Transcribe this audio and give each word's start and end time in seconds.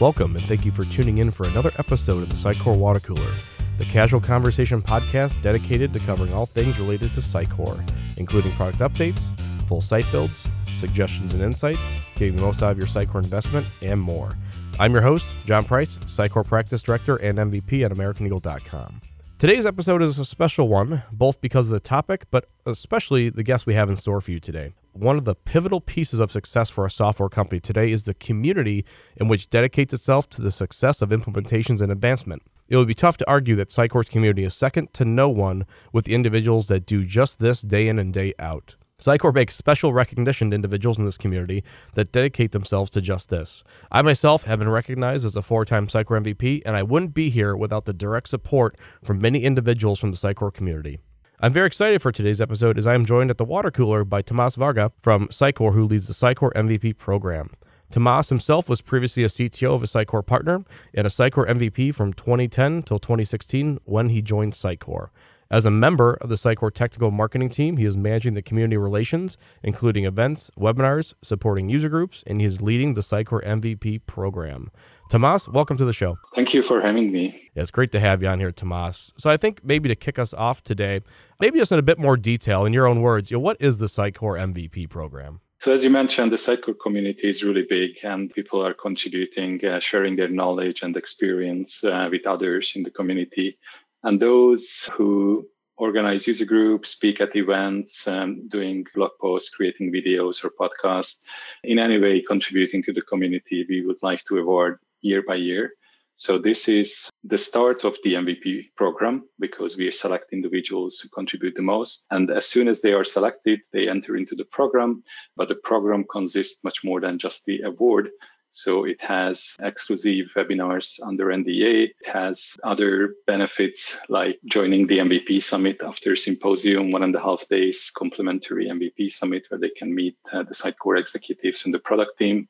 Welcome, 0.00 0.36
and 0.36 0.44
thank 0.44 0.64
you 0.64 0.70
for 0.70 0.84
tuning 0.84 1.18
in 1.18 1.32
for 1.32 1.44
another 1.44 1.72
episode 1.76 2.22
of 2.22 2.28
the 2.28 2.36
Sitecore 2.36 2.78
Water 2.78 3.00
Cooler, 3.00 3.34
the 3.78 3.84
casual 3.86 4.20
conversation 4.20 4.80
podcast 4.80 5.42
dedicated 5.42 5.92
to 5.92 5.98
covering 5.98 6.32
all 6.32 6.46
things 6.46 6.78
related 6.78 7.12
to 7.14 7.20
Sitecore, 7.20 7.84
including 8.16 8.52
product 8.52 8.78
updates, 8.78 9.36
full 9.66 9.80
site 9.80 10.08
builds, 10.12 10.48
suggestions 10.76 11.34
and 11.34 11.42
insights, 11.42 11.96
getting 12.14 12.36
the 12.36 12.42
most 12.42 12.62
out 12.62 12.70
of 12.70 12.78
your 12.78 12.86
Sitecore 12.86 13.24
investment, 13.24 13.66
and 13.82 14.00
more. 14.00 14.38
I'm 14.78 14.92
your 14.92 15.02
host, 15.02 15.26
Jon 15.46 15.64
Price, 15.64 15.98
Sitecore 16.04 16.46
Practice 16.46 16.80
Director 16.80 17.16
and 17.16 17.36
MVP 17.36 17.84
at 17.84 17.90
AmericanEagle.com. 17.90 19.00
Today's 19.38 19.66
episode 19.66 20.00
is 20.02 20.16
a 20.20 20.24
special 20.24 20.68
one, 20.68 21.02
both 21.10 21.40
because 21.40 21.66
of 21.66 21.72
the 21.72 21.80
topic, 21.80 22.26
but 22.30 22.48
especially 22.66 23.30
the 23.30 23.42
guest 23.42 23.66
we 23.66 23.74
have 23.74 23.90
in 23.90 23.96
store 23.96 24.20
for 24.20 24.30
you 24.30 24.38
today. 24.38 24.74
One 24.98 25.16
of 25.16 25.24
the 25.24 25.36
pivotal 25.36 25.80
pieces 25.80 26.18
of 26.18 26.32
success 26.32 26.70
for 26.70 26.84
a 26.84 26.90
software 26.90 27.28
company 27.28 27.60
today 27.60 27.92
is 27.92 28.02
the 28.02 28.14
community 28.14 28.84
in 29.16 29.28
which 29.28 29.48
dedicates 29.48 29.94
itself 29.94 30.28
to 30.30 30.42
the 30.42 30.50
success 30.50 31.00
of 31.00 31.10
implementations 31.10 31.80
and 31.80 31.92
advancement. 31.92 32.42
It 32.68 32.76
would 32.76 32.88
be 32.88 32.94
tough 32.94 33.16
to 33.18 33.30
argue 33.30 33.54
that 33.54 33.68
Sitecore's 33.68 34.08
community 34.08 34.42
is 34.42 34.54
second 34.54 34.92
to 34.94 35.04
no 35.04 35.28
one 35.28 35.66
with 35.92 36.06
the 36.06 36.14
individuals 36.14 36.66
that 36.66 36.84
do 36.84 37.04
just 37.04 37.38
this 37.38 37.62
day 37.62 37.86
in 37.86 38.00
and 38.00 38.12
day 38.12 38.34
out. 38.40 38.74
Sitecore 39.00 39.32
makes 39.32 39.54
special 39.54 39.92
recognition 39.92 40.50
to 40.50 40.56
individuals 40.56 40.98
in 40.98 41.04
this 41.04 41.16
community 41.16 41.62
that 41.94 42.10
dedicate 42.10 42.50
themselves 42.50 42.90
to 42.90 43.00
just 43.00 43.30
this. 43.30 43.62
I 43.92 44.02
myself 44.02 44.42
have 44.44 44.58
been 44.58 44.68
recognized 44.68 45.24
as 45.24 45.36
a 45.36 45.42
four 45.42 45.64
time 45.64 45.86
Sitecore 45.86 46.20
MVP, 46.20 46.62
and 46.66 46.74
I 46.74 46.82
wouldn't 46.82 47.14
be 47.14 47.30
here 47.30 47.56
without 47.56 47.84
the 47.84 47.92
direct 47.92 48.26
support 48.26 48.74
from 49.04 49.20
many 49.20 49.44
individuals 49.44 50.00
from 50.00 50.10
the 50.10 50.16
Sitecore 50.16 50.52
community. 50.52 50.98
I'm 51.40 51.52
very 51.52 51.68
excited 51.68 52.02
for 52.02 52.10
today's 52.10 52.40
episode 52.40 52.78
as 52.78 52.86
I 52.88 52.94
am 52.94 53.06
joined 53.06 53.30
at 53.30 53.38
the 53.38 53.44
water 53.44 53.70
cooler 53.70 54.04
by 54.04 54.22
Tamas 54.22 54.56
Varga 54.56 54.90
from 55.00 55.28
Sitecore, 55.28 55.72
who 55.72 55.84
leads 55.84 56.08
the 56.08 56.12
Sitecore 56.12 56.52
MVP 56.54 56.98
program. 56.98 57.50
Tamas 57.92 58.28
himself 58.28 58.68
was 58.68 58.80
previously 58.80 59.22
a 59.22 59.28
CTO 59.28 59.72
of 59.72 59.84
a 59.84 59.86
Sitecore 59.86 60.26
partner 60.26 60.64
and 60.92 61.06
a 61.06 61.10
Sitecore 61.10 61.48
MVP 61.48 61.94
from 61.94 62.12
2010 62.12 62.82
till 62.82 62.98
2016 62.98 63.78
when 63.84 64.08
he 64.08 64.20
joined 64.20 64.54
Sitecore. 64.54 65.10
As 65.50 65.64
a 65.64 65.70
member 65.70 66.12
of 66.20 66.28
the 66.28 66.34
Sitecore 66.34 66.70
technical 66.70 67.10
marketing 67.10 67.48
team, 67.48 67.78
he 67.78 67.86
is 67.86 67.96
managing 67.96 68.34
the 68.34 68.42
community 68.42 68.76
relations, 68.76 69.38
including 69.62 70.04
events, 70.04 70.50
webinars, 70.58 71.14
supporting 71.22 71.70
user 71.70 71.88
groups, 71.88 72.22
and 72.26 72.38
he 72.38 72.46
is 72.46 72.60
leading 72.60 72.92
the 72.92 73.00
Sitecore 73.00 73.42
MVP 73.42 74.02
program. 74.04 74.70
Tamas, 75.10 75.48
welcome 75.48 75.78
to 75.78 75.86
the 75.86 75.92
show. 75.94 76.18
Thank 76.34 76.52
you 76.52 76.62
for 76.62 76.82
having 76.82 77.10
me. 77.10 77.28
Yeah, 77.54 77.62
it's 77.62 77.70
great 77.70 77.92
to 77.92 78.00
have 78.00 78.20
you 78.22 78.28
on 78.28 78.40
here, 78.40 78.52
Tamas. 78.52 79.14
So 79.16 79.30
I 79.30 79.38
think 79.38 79.64
maybe 79.64 79.88
to 79.88 79.96
kick 79.96 80.18
us 80.18 80.34
off 80.34 80.62
today, 80.62 81.00
maybe 81.40 81.58
just 81.58 81.72
in 81.72 81.78
a 81.78 81.82
bit 81.82 81.98
more 81.98 82.18
detail, 82.18 82.66
in 82.66 82.74
your 82.74 82.86
own 82.86 83.00
words, 83.00 83.30
you 83.30 83.38
know, 83.38 83.40
what 83.40 83.56
is 83.58 83.78
the 83.78 83.86
Sitecore 83.86 84.38
MVP 84.38 84.90
program? 84.90 85.40
So 85.60 85.72
as 85.72 85.82
you 85.82 85.88
mentioned, 85.88 86.30
the 86.30 86.36
Sitecore 86.36 86.78
community 86.78 87.26
is 87.26 87.42
really 87.42 87.64
big 87.66 88.04
and 88.04 88.30
people 88.30 88.64
are 88.64 88.74
contributing, 88.74 89.64
uh, 89.64 89.80
sharing 89.80 90.14
their 90.16 90.28
knowledge 90.28 90.82
and 90.82 90.94
experience 90.94 91.82
uh, 91.82 92.06
with 92.12 92.26
others 92.26 92.74
in 92.76 92.82
the 92.82 92.90
community. 92.90 93.58
And 94.02 94.20
those 94.20 94.88
who 94.94 95.46
organize 95.76 96.26
user 96.26 96.44
groups, 96.44 96.90
speak 96.90 97.20
at 97.20 97.36
events, 97.36 98.06
um, 98.06 98.48
doing 98.48 98.84
blog 98.94 99.12
posts, 99.20 99.50
creating 99.50 99.92
videos 99.92 100.44
or 100.44 100.50
podcasts, 100.50 101.24
in 101.62 101.78
any 101.78 101.98
way 101.98 102.20
contributing 102.20 102.82
to 102.82 102.92
the 102.92 103.02
community, 103.02 103.64
we 103.68 103.86
would 103.86 104.02
like 104.02 104.24
to 104.24 104.38
award 104.38 104.78
year 105.00 105.22
by 105.22 105.36
year. 105.36 105.72
So 106.16 106.36
this 106.36 106.66
is 106.66 107.08
the 107.22 107.38
start 107.38 107.84
of 107.84 107.96
the 108.02 108.14
MVP 108.14 108.74
program 108.74 109.28
because 109.38 109.76
we 109.76 109.88
select 109.92 110.32
individuals 110.32 110.98
who 110.98 111.08
contribute 111.10 111.54
the 111.54 111.62
most. 111.62 112.08
And 112.10 112.28
as 112.32 112.44
soon 112.44 112.66
as 112.66 112.82
they 112.82 112.92
are 112.92 113.04
selected, 113.04 113.60
they 113.72 113.88
enter 113.88 114.16
into 114.16 114.34
the 114.34 114.44
program. 114.44 115.04
But 115.36 115.48
the 115.48 115.54
program 115.54 116.04
consists 116.10 116.64
much 116.64 116.82
more 116.82 117.00
than 117.00 117.20
just 117.20 117.44
the 117.44 117.62
award. 117.62 118.10
So 118.50 118.84
it 118.84 119.00
has 119.02 119.56
exclusive 119.60 120.28
webinars 120.34 121.00
under 121.04 121.26
NDA. 121.26 121.90
It 122.00 122.06
has 122.06 122.56
other 122.64 123.14
benefits 123.26 123.96
like 124.08 124.40
joining 124.46 124.86
the 124.86 124.98
MVP 124.98 125.42
summit 125.42 125.82
after 125.82 126.16
symposium, 126.16 126.90
one 126.90 127.02
and 127.02 127.14
a 127.14 127.20
half 127.20 127.46
days 127.48 127.90
complimentary 127.94 128.66
MVP 128.66 129.12
summit 129.12 129.46
where 129.48 129.60
they 129.60 129.68
can 129.70 129.94
meet 129.94 130.16
uh, 130.32 130.44
the 130.44 130.54
Sitecore 130.54 130.98
executives 130.98 131.64
and 131.64 131.74
the 131.74 131.78
product 131.78 132.18
team, 132.18 132.48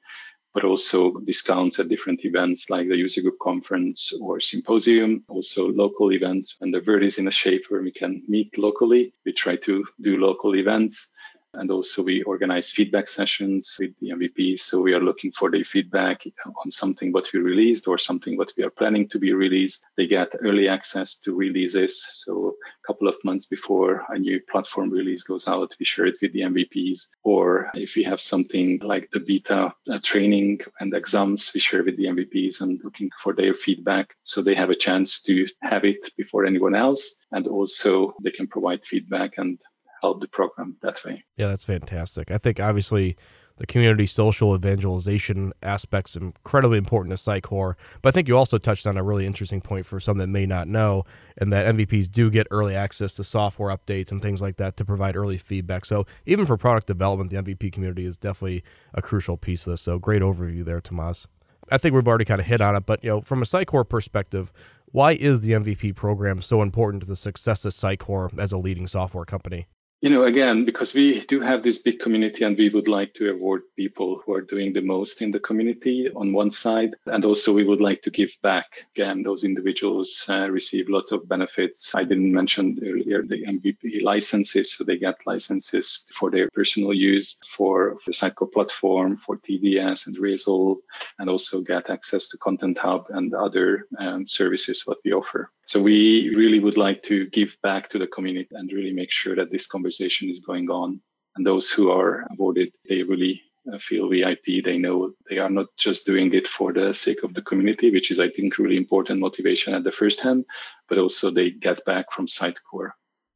but 0.54 0.64
also 0.64 1.18
discounts 1.18 1.78
at 1.78 1.88
different 1.88 2.24
events 2.24 2.70
like 2.70 2.88
the 2.88 2.96
user 2.96 3.20
group 3.20 3.38
conference 3.40 4.12
or 4.20 4.40
symposium, 4.40 5.24
also 5.28 5.68
local 5.68 6.12
events. 6.12 6.58
And 6.60 6.72
the 6.72 6.82
world 6.86 7.02
is 7.02 7.18
in 7.18 7.28
a 7.28 7.32
shape 7.32 7.64
where 7.68 7.82
we 7.82 7.92
can 7.92 8.22
meet 8.28 8.56
locally, 8.56 9.14
we 9.24 9.32
try 9.32 9.56
to 9.56 9.84
do 10.00 10.16
local 10.16 10.54
events. 10.54 11.12
And 11.58 11.70
also 11.70 12.02
we 12.02 12.22
organize 12.22 12.70
feedback 12.70 13.08
sessions 13.08 13.76
with 13.80 13.90
the 14.00 14.10
MVPs. 14.10 14.60
So 14.60 14.80
we 14.80 14.94
are 14.94 15.02
looking 15.02 15.32
for 15.32 15.50
their 15.50 15.64
feedback 15.64 16.24
on 16.64 16.70
something 16.70 17.12
what 17.12 17.28
we 17.32 17.40
released 17.40 17.88
or 17.88 17.98
something 17.98 18.36
what 18.36 18.52
we 18.56 18.64
are 18.64 18.70
planning 18.70 19.08
to 19.08 19.18
be 19.18 19.32
released. 19.32 19.86
They 19.96 20.06
get 20.06 20.34
early 20.40 20.68
access 20.68 21.18
to 21.20 21.34
releases. 21.34 22.04
So 22.10 22.54
a 22.82 22.86
couple 22.86 23.08
of 23.08 23.16
months 23.24 23.46
before 23.46 24.04
a 24.08 24.18
new 24.18 24.40
platform 24.50 24.90
release 24.90 25.22
goes 25.24 25.48
out, 25.48 25.76
we 25.78 25.84
share 25.84 26.06
it 26.06 26.18
with 26.22 26.32
the 26.32 26.42
MVPs. 26.42 27.08
Or 27.24 27.70
if 27.74 27.96
we 27.96 28.04
have 28.04 28.20
something 28.20 28.78
like 28.82 29.10
the 29.10 29.20
beta 29.20 29.74
uh, 29.90 29.98
training 30.02 30.60
and 30.80 30.94
exams, 30.94 31.50
we 31.52 31.60
share 31.60 31.82
with 31.82 31.96
the 31.96 32.06
MVPs 32.06 32.60
and 32.60 32.80
looking 32.84 33.10
for 33.22 33.32
their 33.34 33.54
feedback. 33.54 34.14
So 34.22 34.42
they 34.42 34.54
have 34.54 34.70
a 34.70 34.74
chance 34.74 35.22
to 35.22 35.46
have 35.62 35.84
it 35.84 36.10
before 36.16 36.46
anyone 36.46 36.74
else. 36.74 37.16
And 37.32 37.46
also 37.46 38.14
they 38.22 38.30
can 38.30 38.46
provide 38.46 38.84
feedback 38.84 39.38
and 39.38 39.58
help 40.00 40.20
the 40.20 40.28
program 40.28 40.76
that 40.82 41.04
way. 41.04 41.24
Yeah, 41.36 41.48
that's 41.48 41.64
fantastic. 41.64 42.30
I 42.30 42.38
think 42.38 42.60
obviously 42.60 43.16
the 43.58 43.66
community 43.66 44.06
social 44.06 44.54
evangelization 44.54 45.52
aspects 45.62 46.16
incredibly 46.16 46.78
important 46.78 47.16
to 47.16 47.22
Sitecore. 47.22 47.74
But 48.02 48.10
I 48.10 48.12
think 48.12 48.28
you 48.28 48.36
also 48.36 48.58
touched 48.58 48.86
on 48.86 48.96
a 48.96 49.02
really 49.02 49.26
interesting 49.26 49.60
point 49.60 49.84
for 49.84 50.00
some 50.00 50.18
that 50.18 50.28
may 50.28 50.46
not 50.46 50.68
know, 50.68 51.04
and 51.36 51.52
that 51.52 51.74
MVPs 51.74 52.10
do 52.10 52.30
get 52.30 52.46
early 52.50 52.74
access 52.74 53.12
to 53.14 53.24
software 53.24 53.74
updates 53.74 54.12
and 54.12 54.22
things 54.22 54.40
like 54.40 54.56
that 54.56 54.76
to 54.76 54.84
provide 54.84 55.16
early 55.16 55.36
feedback. 55.36 55.84
So 55.84 56.06
even 56.24 56.46
for 56.46 56.56
product 56.56 56.86
development, 56.86 57.30
the 57.30 57.36
MVP 57.36 57.72
community 57.72 58.06
is 58.06 58.16
definitely 58.16 58.62
a 58.94 59.02
crucial 59.02 59.36
piece 59.36 59.66
of 59.66 59.72
this. 59.72 59.82
So 59.82 59.98
great 59.98 60.22
overview 60.22 60.64
there, 60.64 60.80
Tamas. 60.80 61.26
I 61.70 61.76
think 61.76 61.94
we've 61.94 62.08
already 62.08 62.24
kind 62.24 62.40
of 62.40 62.46
hit 62.46 62.60
on 62.60 62.76
it, 62.76 62.86
but 62.86 63.04
you 63.04 63.10
know, 63.10 63.20
from 63.20 63.42
a 63.42 63.44
Sitecore 63.44 63.86
perspective, 63.86 64.50
why 64.86 65.12
is 65.12 65.42
the 65.42 65.52
MVP 65.52 65.94
program 65.96 66.40
so 66.40 66.62
important 66.62 67.02
to 67.02 67.08
the 67.08 67.16
success 67.16 67.64
of 67.66 67.72
Sitecore 67.72 68.38
as 68.38 68.52
a 68.52 68.58
leading 68.58 68.86
software 68.86 69.26
company? 69.26 69.66
You 70.00 70.10
know, 70.10 70.22
again, 70.22 70.64
because 70.64 70.94
we 70.94 71.26
do 71.26 71.40
have 71.40 71.64
this 71.64 71.78
big 71.78 71.98
community 71.98 72.44
and 72.44 72.56
we 72.56 72.68
would 72.68 72.86
like 72.86 73.14
to 73.14 73.32
award 73.32 73.62
people 73.74 74.22
who 74.24 74.32
are 74.32 74.42
doing 74.42 74.72
the 74.72 74.80
most 74.80 75.22
in 75.22 75.32
the 75.32 75.40
community 75.40 76.08
on 76.14 76.32
one 76.32 76.52
side. 76.52 76.94
And 77.06 77.24
also 77.24 77.52
we 77.52 77.64
would 77.64 77.80
like 77.80 78.02
to 78.02 78.10
give 78.10 78.30
back. 78.40 78.86
Again, 78.94 79.24
those 79.24 79.42
individuals 79.42 80.24
uh, 80.28 80.48
receive 80.48 80.88
lots 80.88 81.10
of 81.10 81.28
benefits. 81.28 81.96
I 81.96 82.04
didn't 82.04 82.32
mention 82.32 82.78
earlier 82.80 83.24
the 83.24 83.44
MVP 83.44 84.02
licenses. 84.02 84.72
So 84.72 84.84
they 84.84 84.98
get 84.98 85.26
licenses 85.26 86.08
for 86.14 86.30
their 86.30 86.48
personal 86.50 86.94
use 86.94 87.40
for 87.44 87.98
the 88.06 88.12
Sitecore 88.12 88.52
platform, 88.52 89.16
for 89.16 89.38
TDS 89.38 90.06
and 90.06 90.16
Razl, 90.16 90.76
and 91.18 91.28
also 91.28 91.60
get 91.60 91.90
access 91.90 92.28
to 92.28 92.38
Content 92.38 92.78
Hub 92.78 93.06
and 93.08 93.34
other 93.34 93.88
um, 93.98 94.28
services 94.28 94.86
what 94.86 94.98
we 95.04 95.12
offer. 95.12 95.50
So 95.68 95.82
we 95.82 96.34
really 96.34 96.60
would 96.60 96.78
like 96.78 97.02
to 97.04 97.26
give 97.26 97.58
back 97.62 97.90
to 97.90 97.98
the 97.98 98.06
community 98.06 98.48
and 98.52 98.72
really 98.72 98.94
make 98.94 99.12
sure 99.12 99.36
that 99.36 99.52
this 99.52 99.66
conversation 99.66 100.30
is 100.30 100.40
going 100.40 100.70
on. 100.70 100.98
And 101.36 101.46
those 101.46 101.70
who 101.70 101.90
are 101.90 102.26
awarded, 102.30 102.72
they 102.88 103.02
really 103.02 103.42
uh, 103.70 103.76
feel 103.76 104.08
VIP. 104.08 104.64
They 104.64 104.78
know 104.78 105.12
they 105.28 105.36
are 105.36 105.50
not 105.50 105.66
just 105.76 106.06
doing 106.06 106.32
it 106.32 106.48
for 106.48 106.72
the 106.72 106.94
sake 106.94 107.22
of 107.22 107.34
the 107.34 107.42
community, 107.42 107.90
which 107.90 108.10
is, 108.10 108.18
I 108.18 108.30
think, 108.30 108.56
really 108.56 108.78
important 108.78 109.20
motivation 109.20 109.74
at 109.74 109.84
the 109.84 109.92
first 109.92 110.20
hand, 110.20 110.46
but 110.88 110.96
also 110.96 111.30
they 111.30 111.50
get 111.50 111.84
back 111.84 112.12
from 112.12 112.26
Sitecore. 112.26 112.92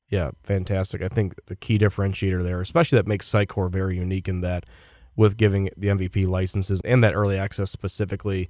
Yeah, 0.09 0.31
fantastic. 0.42 1.03
I 1.03 1.09
think 1.09 1.34
the 1.48 1.56
key 1.56 1.78
differentiator 1.78 2.42
there, 2.48 2.62
especially 2.62 2.97
that 2.97 3.06
makes 3.06 3.31
Sitecore 3.31 3.71
very 3.71 3.98
unique 3.98 4.26
in 4.26 4.41
that 4.41 4.65
with 5.16 5.37
giving 5.37 5.69
the 5.76 5.88
MVP 5.88 6.27
licenses 6.27 6.80
and 6.83 7.04
that 7.04 7.15
early 7.15 7.36
access 7.36 7.71
specifically, 7.71 8.48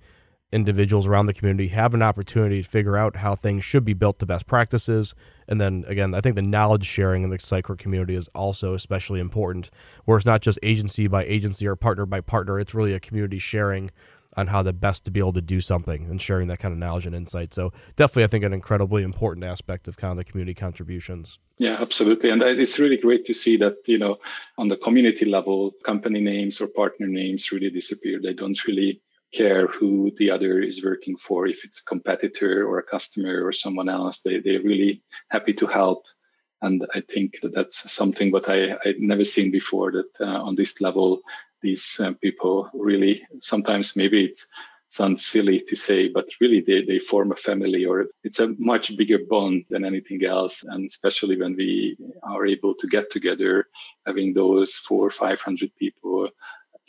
individuals 0.53 1.07
around 1.07 1.27
the 1.27 1.33
community 1.33 1.69
have 1.69 1.95
an 1.95 2.03
opportunity 2.03 2.63
to 2.63 2.69
figure 2.69 2.97
out 2.97 3.17
how 3.17 3.35
things 3.35 3.65
should 3.65 3.85
be 3.85 3.95
built 3.95 4.19
to 4.19 4.27
best 4.27 4.47
practices. 4.47 5.15
And 5.49 5.61
then 5.61 5.85
again, 5.89 6.15
I 6.15 6.21
think 6.21 6.37
the 6.37 6.43
knowledge 6.43 6.85
sharing 6.85 7.25
in 7.25 7.31
the 7.31 7.39
Sitecore 7.39 7.79
community 7.79 8.15
is 8.15 8.29
also 8.35 8.75
especially 8.75 9.19
important, 9.19 9.71
where 10.05 10.19
it's 10.19 10.27
not 10.27 10.43
just 10.43 10.59
agency 10.63 11.09
by 11.09 11.25
agency 11.25 11.67
or 11.67 11.75
partner 11.75 12.07
by 12.07 12.21
partner. 12.21 12.61
It's 12.61 12.75
really 12.75 12.93
a 12.93 13.01
community 13.01 13.39
sharing 13.39 13.91
on 14.37 14.47
how 14.47 14.63
the 14.63 14.73
best 14.73 15.05
to 15.05 15.11
be 15.11 15.21
able 15.21 15.33
to 15.35 15.43
do 15.43 15.61
something 15.61 16.07
and 16.07 16.21
sharing 16.21 16.49
that 16.49 16.59
kind 16.59 16.73
of 16.73 16.79
knowledge 16.79 17.05
and 17.05 17.15
insight. 17.15 17.53
So 17.53 17.73
definitely, 17.97 18.25
I 18.25 18.27
think 18.29 18.45
an 18.45 18.55
incredibly 18.55 19.03
important 19.03 19.45
aspect 19.45 19.89
of 19.89 19.97
kind 19.97 20.11
of 20.13 20.17
the 20.17 20.25
community 20.25 20.55
contributions. 20.55 21.39
Yeah, 21.59 21.77
absolutely. 21.81 22.31
And 22.31 22.43
uh, 22.43 22.47
it's 22.47 22.79
really 22.79 22.97
great 22.97 23.27
to 23.27 23.35
see 23.35 23.59
that, 23.59 23.77
you 23.87 23.99
know, 23.99 24.19
on 24.57 24.69
the 24.69 24.77
community 24.77 25.27
level, 25.27 25.73
company 25.85 26.21
names 26.21 26.61
or 26.61 26.67
partner 26.67 27.07
names 27.07 27.53
really 27.53 27.71
disappear. 27.71 28.21
They 28.23 28.33
don't 28.33 28.67
really 28.67 29.03
care 29.33 29.67
who 29.67 30.13
the 30.19 30.31
other 30.31 30.61
is 30.61 30.85
working 30.85 31.17
for, 31.17 31.47
if 31.47 31.65
it's 31.65 31.81
a 31.81 31.85
competitor 31.85 32.67
or 32.67 32.79
a 32.79 32.83
customer 32.83 33.45
or 33.45 33.53
someone 33.53 33.89
else. 33.89 34.21
They, 34.21 34.41
they're 34.41 34.63
really 34.63 35.03
happy 35.29 35.55
to 35.55 35.67
help. 35.67 36.07
And 36.61 36.87
I 36.95 37.01
think 37.01 37.41
that 37.41 37.55
that's 37.55 37.91
something 37.91 38.31
what 38.31 38.49
I, 38.49 38.77
I'd 38.85 39.01
never 39.01 39.25
seen 39.25 39.51
before 39.51 39.93
that 39.93 40.21
uh, 40.21 40.43
on 40.43 40.55
this 40.55 40.81
level, 40.81 41.23
these 41.61 42.01
uh, 42.01 42.13
people 42.21 42.71
really 42.75 43.23
sometimes 43.41 43.97
maybe 43.97 44.25
it's 44.25 44.49
sounds 44.93 45.25
silly 45.25 45.59
to 45.59 45.75
say, 45.75 46.09
but 46.09 46.29
really 46.39 46.61
they, 46.61 46.85
they 46.85 46.99
form 46.99 47.33
a 47.33 47.37
family 47.37 47.87
or 47.87 48.09
it's 48.23 48.41
a 48.41 48.55
much 48.59 48.95
bigger 48.95 49.21
bond 49.29 49.65
than 49.71 49.87
anything 49.87 50.23
else. 50.23 50.65
And 50.65 50.87
especially 50.87 51.41
when 51.41 51.57
we 51.57 51.97
are 52.23 52.45
able 52.45 52.75
to 52.75 52.87
get 52.87 53.11
together, 53.11 53.69
having 54.07 54.35
those 54.35 54.75
four 54.75 55.07
or 55.07 55.11
500 55.11 55.75
people 55.77 56.29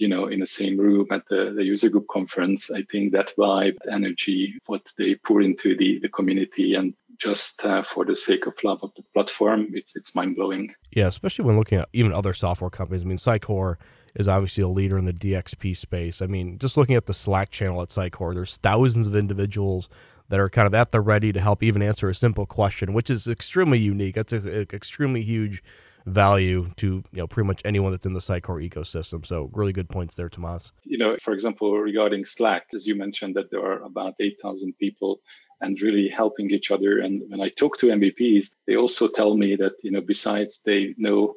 you 0.04 0.10
know, 0.10 0.28
in 0.28 0.42
the 0.42 0.46
same 0.46 0.78
room 0.78 1.08
at 1.12 1.26
the, 1.30 1.54
the 1.56 1.64
user 1.64 1.88
group 1.88 2.08
conference, 2.10 2.70
I 2.70 2.82
think 2.92 3.14
that 3.14 3.32
vibe, 3.38 3.78
energy, 3.90 4.60
what 4.66 4.92
they 4.98 5.16
pour 5.16 5.42
into 5.42 5.78
the, 5.78 6.00
the 6.00 6.10
community 6.10 6.76
and 6.76 6.94
just 7.18 7.64
uh, 7.64 7.84
for 7.84 8.04
the 8.04 8.18
sake 8.18 8.46
of 8.46 8.62
love 8.66 8.84
of 8.84 8.92
the 8.96 9.04
platform, 9.14 9.68
it's 9.72 9.96
it's 9.96 10.14
mind 10.14 10.36
blowing. 10.36 10.76
Yeah, 10.92 11.08
especially 11.08 11.46
when 11.46 11.58
looking 11.58 11.78
at 11.78 11.88
even 11.94 12.12
other 12.12 12.34
software 12.34 12.70
companies. 12.70 13.04
I 13.04 13.06
mean, 13.06 13.18
Sitecore 13.18 13.78
is 14.14 14.28
obviously 14.28 14.62
a 14.64 14.68
leader 14.68 14.98
in 14.98 15.06
the 15.06 15.14
DXP 15.14 15.78
space. 15.78 16.22
I 16.22 16.26
mean, 16.26 16.60
just 16.60 16.76
looking 16.76 16.98
at 16.98 17.06
the 17.06 17.14
Slack 17.14 17.50
channel 17.50 17.82
at 17.82 17.90
Sitecore, 17.90 18.34
there's 18.34 18.58
thousands 18.58 19.08
of 19.08 19.16
individuals 19.16 19.88
that 20.28 20.40
are 20.42 20.50
kind 20.50 20.68
of 20.68 20.74
at 20.74 20.92
the 20.92 21.00
ready 21.00 21.32
to 21.32 21.40
help 21.40 21.64
even 21.64 21.82
answer 21.82 22.10
a 22.10 22.16
simple 22.16 22.46
question, 22.46 22.92
which 22.92 23.10
is 23.10 23.26
extremely 23.26 23.80
unique. 23.80 24.16
That's 24.16 24.34
an 24.34 24.68
extremely 24.74 25.22
huge 25.22 25.64
value 26.06 26.70
to 26.78 27.04
you 27.12 27.18
know 27.20 27.28
pretty 27.28 27.48
much 27.48 27.62
anyone 27.66 27.92
that's 27.92 28.06
in 28.06 28.14
the 28.14 28.20
Sitecore 28.20 28.68
ecosystem. 28.68 29.26
So 29.26 29.50
really 29.54 29.74
good 29.74 29.90
points 29.90 30.16
there, 30.16 30.30
Tamas. 30.30 30.72
You 30.84 30.98
know, 30.98 31.18
for 31.22 31.34
example, 31.34 31.78
regarding 31.78 32.26
Slack, 32.26 32.68
as 32.74 32.86
you 32.86 32.96
mentioned 32.96 33.36
that 33.36 33.52
there 33.52 33.64
are 33.66 33.84
about 33.84 34.16
8,000 34.20 34.78
people 34.78 35.22
and 35.62 35.82
really 35.82 36.10
helping 36.10 36.52
each 36.52 36.72
other. 36.72 37.00
And 37.00 37.24
when 37.30 37.42
I 37.42 37.48
talk 37.48 37.78
to 37.78 37.88
MVPs, 37.88 38.56
they 38.68 38.76
also 38.76 39.08
tell 39.08 39.36
me 39.36 39.56
that, 39.56 39.74
you 39.82 39.92
know, 39.92 40.02
besides 40.02 40.62
they 40.66 40.94
know 40.98 41.36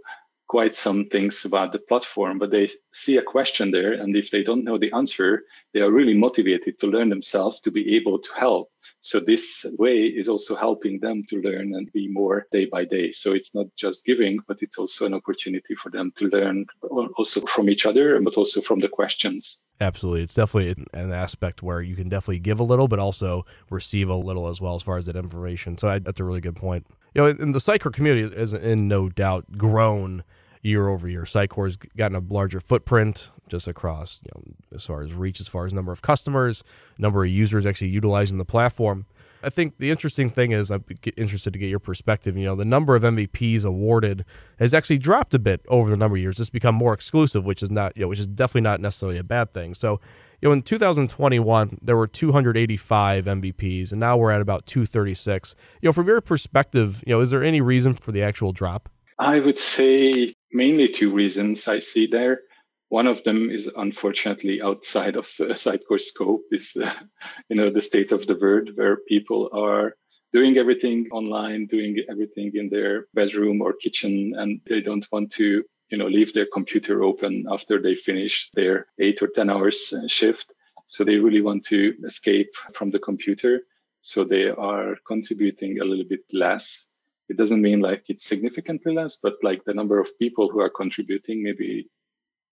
quite 0.49 0.77
some 0.77 1.07
things 1.07 1.45
about 1.45 1.73
the 1.73 1.79
platform, 1.79 2.39
but 2.39 2.51
they 2.51 2.69
see 2.93 3.17
a 3.17 3.23
question 3.23 3.71
there. 3.71 3.93
And 3.93 4.17
if 4.17 4.31
they 4.31 4.43
don't 4.43 4.65
know 4.65 4.79
the 4.79 4.93
answer, 4.93 5.45
they 5.73 5.81
are 5.81 5.91
really 5.91 6.15
motivated 6.15 6.79
to 6.81 6.87
learn 6.87 7.09
themselves 7.09 7.61
to 7.61 7.71
be 7.71 7.97
able 7.97 8.19
to 8.19 8.33
help. 8.35 8.71
So 9.07 9.21
this 9.21 9.65
way 9.79 9.99
is 10.03 10.29
also 10.29 10.57
helping 10.57 10.99
them 10.99 11.23
to 11.29 11.41
learn 11.41 11.77
and 11.77 11.93
be 11.93 12.09
more 12.09 12.49
day 12.51 12.65
by 12.65 12.85
day. 12.85 13.13
So 13.13 13.33
it's 13.35 13.55
not 13.55 13.67
just 13.77 14.05
giving, 14.05 14.41
but 14.49 14.59
it's 14.63 14.79
also 14.79 15.07
an 15.07 15.15
opportunity 15.15 15.77
for 15.77 15.91
them 15.91 16.13
to 16.17 16.27
learn 16.27 16.67
also 17.17 17.41
from 17.43 17.71
each 17.71 17.87
other, 17.87 18.21
but 18.21 18.35
also 18.35 18.61
from 18.61 18.81
the 18.81 18.89
questions. 18.89 19.65
Absolutely. 19.81 20.23
It's 20.23 20.35
definitely 20.35 20.85
an 20.93 21.13
aspect 21.13 21.63
where 21.63 21.81
you 21.81 21.95
can 21.95 22.09
definitely 22.09 22.41
give 22.41 22.59
a 22.59 22.65
little, 22.65 22.89
but 22.89 22.99
also 22.99 23.47
receive 23.71 24.09
a 24.09 24.17
little 24.17 24.49
as 24.49 24.61
well 24.61 24.75
as 24.75 24.83
far 24.83 24.97
as 24.97 25.07
that 25.07 25.15
information. 25.15 25.79
So 25.79 25.87
I, 25.87 26.01
that's 26.01 26.19
a 26.19 26.25
really 26.25 26.41
good 26.41 26.57
point. 26.57 26.85
You 27.15 27.23
know, 27.23 27.29
in 27.29 27.53
the 27.53 27.61
Sitecore 27.61 27.93
community 27.93 28.35
is 28.35 28.55
in 28.55 28.89
no 28.89 29.09
doubt 29.09 29.57
grown 29.57 30.25
year 30.67 30.89
over 30.89 31.09
year. 31.09 31.23
Sitecore's 31.23 31.77
gotten 31.77 32.17
a 32.17 32.35
larger 32.35 32.61
footprint 32.61 33.31
just 33.49 33.69
across, 33.69 34.21
you 34.25 34.31
know, 34.35 34.55
as 34.75 34.85
far 34.85 35.03
as 35.03 35.15
reach, 35.15 35.41
as 35.41 35.49
far 35.49 35.65
as 35.65 35.73
number 35.73 35.93
of 35.93 36.03
customers, 36.03 36.65
number 36.99 37.25
of 37.25 37.31
users 37.31 37.65
actually 37.65 37.89
utilizing 37.89 38.39
the 38.39 38.45
platform. 38.45 39.07
I 39.43 39.49
think 39.49 39.79
the 39.79 39.91
interesting 39.91 40.29
thing 40.29 40.51
is 40.51 40.73
I'm 40.73 40.85
interested 41.17 41.53
to 41.53 41.59
get 41.59 41.69
your 41.69 41.79
perspective. 41.79 42.37
You 42.37 42.47
know, 42.47 42.57
the 42.57 42.65
number 42.65 42.97
of 42.97 43.05
MVPs 43.05 43.65
awarded 43.65 44.25
has 44.59 44.75
actually 44.75 44.99
dropped 44.99 45.35
a 45.35 45.39
bit 45.39 45.65
over 45.69 45.89
the 45.89 45.97
number 45.97 46.17
of 46.17 46.23
years. 46.23 46.41
It's 46.41 46.51
become 46.51 46.75
more 46.75 46.93
exclusive, 46.93 47.45
which 47.45 47.63
is 47.63 47.71
not, 47.71 47.97
you 47.97 48.03
know, 48.03 48.09
which 48.09 48.19
is 48.19 48.27
definitely 48.27 48.63
not 48.63 48.81
necessarily 48.81 49.19
a 49.19 49.25
bad 49.25 49.55
thing. 49.55 49.75
So, 49.75 50.01
you 50.43 50.49
know, 50.49 50.53
in 50.53 50.63
2021 50.63 51.79
there 51.81 51.97
were 51.97 52.09
285 52.09 53.25
MVPs, 53.27 53.93
and 53.93 54.01
now 54.01 54.17
we're 54.17 54.33
at 54.33 54.41
about 54.41 54.67
236. 54.67 55.55
You 55.81 55.89
know, 55.89 55.93
from 55.93 56.09
your 56.09 56.21
perspective, 56.21 57.05
you 57.07 57.15
know, 57.15 57.21
is 57.21 57.31
there 57.31 57.45
any 57.45 57.61
reason 57.61 57.95
for 57.95 58.11
the 58.11 58.23
actual 58.23 58.53
drop? 58.53 58.89
I 59.19 59.41
would 59.41 59.57
say 59.57 60.35
mainly 60.53 60.89
two 60.89 61.13
reasons 61.13 61.69
I 61.69 61.81
see 61.81 62.07
there. 62.07 62.43
One 62.89 63.07
of 63.07 63.25
them 63.25 63.51
is 63.51 63.67
unfortunately 63.67 64.63
outside 64.63 65.17
of 65.17 65.27
uh, 65.41 65.55
Sitecore 65.55 66.01
scope 66.01 66.45
is, 66.53 66.77
uh, 66.77 66.93
you 67.49 67.57
know, 67.57 67.71
the 67.71 67.81
state 67.81 68.13
of 68.13 68.27
the 68.27 68.37
world 68.37 68.71
where 68.75 68.97
people 68.97 69.51
are 69.53 69.97
doing 70.33 70.57
everything 70.59 71.09
online, 71.11 71.67
doing 71.67 71.99
everything 72.09 72.53
in 72.55 72.69
their 72.69 73.07
bedroom 73.15 73.61
or 73.61 73.73
kitchen, 73.73 74.35
and 74.37 74.61
they 74.67 74.81
don't 74.81 75.07
want 75.11 75.33
to, 75.33 75.65
you 75.89 75.99
know, 75.99 76.07
leave 76.07 76.33
their 76.33 76.47
computer 76.47 77.03
open 77.03 77.47
after 77.51 77.81
they 77.81 77.97
finish 77.97 78.51
their 78.55 78.87
eight 78.99 79.23
or 79.23 79.29
10 79.29 79.51
hours 79.51 79.93
uh, 79.93 80.07
shift. 80.07 80.53
So 80.87 81.03
they 81.03 81.17
really 81.17 81.41
want 81.41 81.65
to 81.67 81.95
escape 82.05 82.55
from 82.73 82.91
the 82.91 82.99
computer. 82.99 83.63
So 84.01 84.23
they 84.23 84.49
are 84.49 84.97
contributing 85.07 85.81
a 85.81 85.85
little 85.85 86.05
bit 86.05 86.23
less 86.33 86.87
it 87.29 87.37
doesn't 87.37 87.63
mean 87.63 87.81
like 87.81 88.05
it's 88.09 88.25
significantly 88.25 88.95
less, 88.95 89.17
but 89.17 89.35
like 89.43 89.65
the 89.65 89.75
number 89.75 89.99
of 89.99 90.19
people 90.19 90.49
who 90.49 90.61
are 90.61 90.71
contributing 90.71 91.43
maybe 91.43 91.89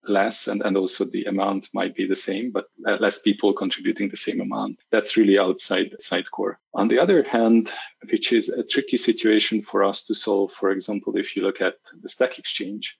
less 0.07 0.47
and, 0.47 0.61
and 0.61 0.77
also 0.77 1.05
the 1.05 1.25
amount 1.25 1.69
might 1.73 1.95
be 1.95 2.07
the 2.07 2.15
same, 2.15 2.51
but 2.51 2.65
less 2.77 3.19
people 3.19 3.53
contributing 3.53 4.09
the 4.09 4.17
same 4.17 4.41
amount. 4.41 4.79
That's 4.91 5.17
really 5.17 5.39
outside 5.39 5.95
Sitecore. 5.99 6.55
On 6.73 6.87
the 6.87 6.99
other 6.99 7.23
hand, 7.23 7.71
which 8.11 8.31
is 8.31 8.49
a 8.49 8.63
tricky 8.63 8.97
situation 8.97 9.61
for 9.61 9.83
us 9.83 10.03
to 10.05 10.15
solve, 10.15 10.51
for 10.51 10.71
example, 10.71 11.17
if 11.17 11.35
you 11.35 11.43
look 11.43 11.61
at 11.61 11.75
the 12.01 12.09
Stack 12.09 12.39
Exchange, 12.39 12.95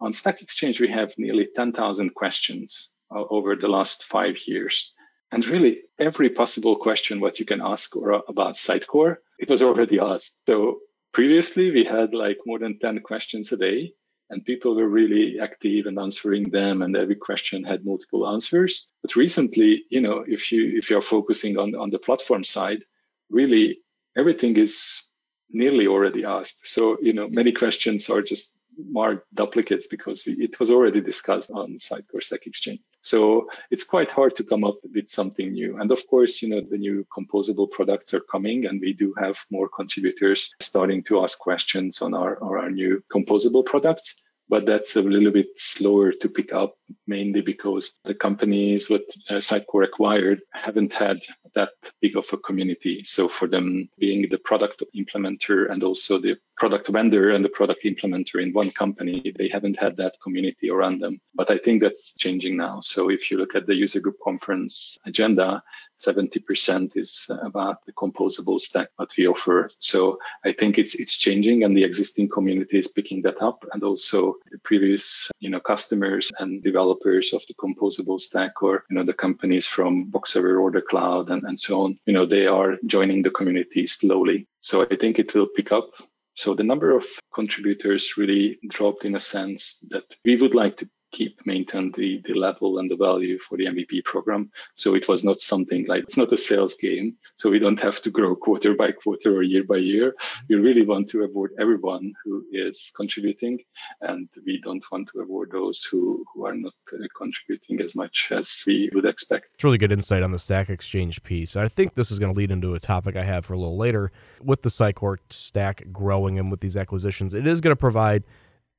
on 0.00 0.12
Stack 0.12 0.42
Exchange, 0.42 0.80
we 0.80 0.88
have 0.88 1.14
nearly 1.18 1.48
10,000 1.54 2.14
questions 2.14 2.94
uh, 3.14 3.24
over 3.30 3.56
the 3.56 3.68
last 3.68 4.04
five 4.04 4.38
years. 4.46 4.92
And 5.32 5.46
really, 5.46 5.82
every 5.98 6.30
possible 6.30 6.76
question 6.76 7.20
what 7.20 7.40
you 7.40 7.46
can 7.46 7.60
ask 7.60 7.96
or 7.96 8.22
about 8.28 8.54
Sitecore, 8.54 9.16
it 9.38 9.50
was 9.50 9.62
already 9.62 9.98
asked. 9.98 10.36
So 10.46 10.78
previously 11.14 11.70
we 11.70 11.84
had 11.84 12.12
like 12.12 12.38
more 12.44 12.58
than 12.58 12.78
10 12.78 13.00
questions 13.00 13.52
a 13.52 13.56
day 13.56 13.94
and 14.30 14.44
people 14.44 14.74
were 14.74 14.88
really 14.88 15.38
active 15.40 15.86
and 15.86 15.98
answering 15.98 16.50
them 16.50 16.82
and 16.82 16.96
every 16.96 17.14
question 17.14 17.62
had 17.62 17.86
multiple 17.86 18.28
answers. 18.28 18.90
But 19.00 19.16
recently 19.16 19.84
you 19.88 20.00
know 20.00 20.24
if 20.26 20.52
you 20.52 20.76
if 20.76 20.90
you're 20.90 21.00
focusing 21.16 21.56
on 21.56 21.74
on 21.74 21.90
the 21.90 21.98
platform 21.98 22.44
side 22.44 22.82
really 23.30 23.78
everything 24.16 24.56
is 24.56 25.02
nearly 25.50 25.86
already 25.86 26.24
asked. 26.24 26.66
So 26.66 26.98
you 27.00 27.14
know 27.14 27.28
many 27.28 27.52
questions 27.52 28.10
are 28.10 28.22
just 28.22 28.58
marked 28.78 29.26
duplicates 29.34 29.86
because 29.86 30.24
it 30.26 30.58
was 30.60 30.70
already 30.70 31.00
discussed 31.00 31.50
on 31.50 31.78
Sitecore 31.78 32.22
Stack 32.22 32.46
Exchange. 32.46 32.80
So 33.00 33.48
it's 33.70 33.84
quite 33.84 34.10
hard 34.10 34.36
to 34.36 34.44
come 34.44 34.64
up 34.64 34.76
with 34.94 35.08
something 35.08 35.52
new. 35.52 35.78
And 35.78 35.90
of 35.92 36.06
course, 36.08 36.42
you 36.42 36.48
know, 36.48 36.60
the 36.60 36.78
new 36.78 37.06
composable 37.16 37.70
products 37.70 38.14
are 38.14 38.20
coming 38.20 38.66
and 38.66 38.80
we 38.80 38.92
do 38.92 39.14
have 39.18 39.38
more 39.50 39.68
contributors 39.68 40.54
starting 40.60 41.02
to 41.04 41.22
ask 41.22 41.38
questions 41.38 42.02
on 42.02 42.14
our, 42.14 42.42
on 42.42 42.48
our 42.48 42.70
new 42.70 43.02
composable 43.12 43.64
products 43.64 44.22
but 44.48 44.66
that's 44.66 44.96
a 44.96 45.02
little 45.02 45.32
bit 45.32 45.48
slower 45.56 46.12
to 46.12 46.28
pick 46.28 46.52
up, 46.52 46.76
mainly 47.06 47.40
because 47.40 47.98
the 48.04 48.14
companies 48.14 48.90
what 48.90 49.02
uh, 49.30 49.34
Sitecore 49.34 49.84
acquired 49.84 50.42
haven't 50.52 50.92
had 50.92 51.20
that 51.54 51.70
big 52.00 52.16
of 52.16 52.26
a 52.32 52.36
community. 52.36 53.04
So 53.04 53.28
for 53.28 53.48
them 53.48 53.88
being 53.98 54.28
the 54.28 54.38
product 54.38 54.82
implementer 54.94 55.70
and 55.70 55.82
also 55.82 56.18
the 56.18 56.36
product 56.56 56.88
vendor 56.88 57.30
and 57.30 57.44
the 57.44 57.48
product 57.48 57.82
implementer 57.84 58.42
in 58.42 58.52
one 58.52 58.70
company, 58.70 59.32
they 59.36 59.48
haven't 59.48 59.78
had 59.78 59.96
that 59.96 60.14
community 60.22 60.70
around 60.70 61.00
them. 61.00 61.20
But 61.34 61.50
I 61.50 61.58
think 61.58 61.82
that's 61.82 62.14
changing 62.16 62.56
now. 62.56 62.80
So 62.80 63.10
if 63.10 63.30
you 63.30 63.38
look 63.38 63.54
at 63.54 63.66
the 63.66 63.74
user 63.74 64.00
group 64.00 64.18
conference 64.22 64.96
agenda, 65.04 65.62
70% 65.98 66.96
is 66.96 67.30
about 67.42 67.84
the 67.86 67.92
composable 67.92 68.60
stack 68.60 68.88
that 68.98 69.16
we 69.16 69.26
offer. 69.26 69.70
So 69.78 70.18
I 70.44 70.52
think 70.52 70.78
it's 70.78 70.94
it's 70.94 71.16
changing 71.16 71.64
and 71.64 71.76
the 71.76 71.84
existing 71.84 72.28
community 72.28 72.78
is 72.78 72.88
picking 72.88 73.22
that 73.22 73.40
up 73.40 73.64
and 73.72 73.82
also 73.82 74.36
the 74.50 74.58
previous 74.58 75.30
you 75.40 75.50
know 75.50 75.60
customers 75.60 76.32
and 76.38 76.62
developers 76.62 77.32
of 77.32 77.42
the 77.46 77.54
composable 77.54 78.20
stack 78.20 78.62
or 78.62 78.84
you 78.90 78.96
know 78.96 79.04
the 79.04 79.12
companies 79.12 79.66
from 79.66 80.10
Boxever 80.10 80.58
or 80.58 80.70
the 80.70 80.82
cloud 80.82 81.30
and, 81.30 81.42
and 81.44 81.58
so 81.58 81.82
on, 81.82 81.98
you 82.06 82.12
know, 82.12 82.26
they 82.26 82.46
are 82.46 82.76
joining 82.86 83.22
the 83.22 83.30
community 83.30 83.86
slowly. 83.86 84.46
So 84.60 84.82
I 84.82 84.96
think 84.96 85.18
it 85.18 85.34
will 85.34 85.46
pick 85.46 85.72
up 85.72 85.94
so 86.34 86.54
the 86.54 86.64
number 86.64 86.94
of 86.94 87.04
contributors 87.32 88.16
really 88.16 88.58
dropped 88.68 89.04
in 89.04 89.14
a 89.14 89.20
sense 89.20 89.78
that 89.90 90.04
we 90.24 90.36
would 90.36 90.54
like 90.54 90.76
to 90.78 90.88
keep 91.14 91.46
maintain 91.46 91.92
the, 91.92 92.20
the 92.24 92.34
level 92.34 92.78
and 92.78 92.90
the 92.90 92.96
value 92.96 93.38
for 93.38 93.56
the 93.56 93.66
MVP 93.66 94.04
program. 94.04 94.50
So 94.74 94.94
it 94.94 95.06
was 95.08 95.22
not 95.24 95.38
something 95.38 95.86
like 95.86 96.02
it's 96.02 96.16
not 96.16 96.32
a 96.32 96.36
sales 96.36 96.74
game. 96.76 97.16
So 97.36 97.50
we 97.50 97.60
don't 97.60 97.80
have 97.80 98.02
to 98.02 98.10
grow 98.10 98.34
quarter 98.34 98.74
by 98.74 98.92
quarter 98.92 99.36
or 99.36 99.42
year 99.42 99.64
by 99.64 99.76
year. 99.76 100.14
We 100.48 100.56
really 100.56 100.84
want 100.84 101.08
to 101.10 101.22
award 101.22 101.52
everyone 101.58 102.12
who 102.24 102.44
is 102.52 102.92
contributing, 102.96 103.60
and 104.00 104.28
we 104.44 104.60
don't 104.60 104.84
want 104.90 105.08
to 105.12 105.20
award 105.20 105.50
those 105.52 105.84
who, 105.84 106.24
who 106.34 106.46
are 106.46 106.54
not 106.54 106.74
uh, 106.92 106.96
contributing 107.16 107.80
as 107.80 107.94
much 107.94 108.28
as 108.30 108.64
we 108.66 108.90
would 108.92 109.06
expect. 109.06 109.50
It's 109.54 109.64
really 109.64 109.78
good 109.78 109.92
insight 109.92 110.22
on 110.22 110.32
the 110.32 110.38
Stack 110.38 110.68
Exchange 110.68 111.22
piece. 111.22 111.56
I 111.56 111.68
think 111.68 111.94
this 111.94 112.10
is 112.10 112.18
going 112.18 112.32
to 112.32 112.38
lead 112.38 112.50
into 112.50 112.74
a 112.74 112.80
topic 112.80 113.16
I 113.16 113.22
have 113.22 113.46
for 113.46 113.54
a 113.54 113.58
little 113.58 113.76
later. 113.76 114.10
With 114.42 114.62
the 114.62 114.68
Sitecore 114.68 115.18
stack 115.30 115.84
growing 115.92 116.38
and 116.38 116.50
with 116.50 116.60
these 116.60 116.76
acquisitions, 116.76 117.34
it 117.34 117.46
is 117.46 117.60
going 117.60 117.72
to 117.72 117.76
provide 117.76 118.24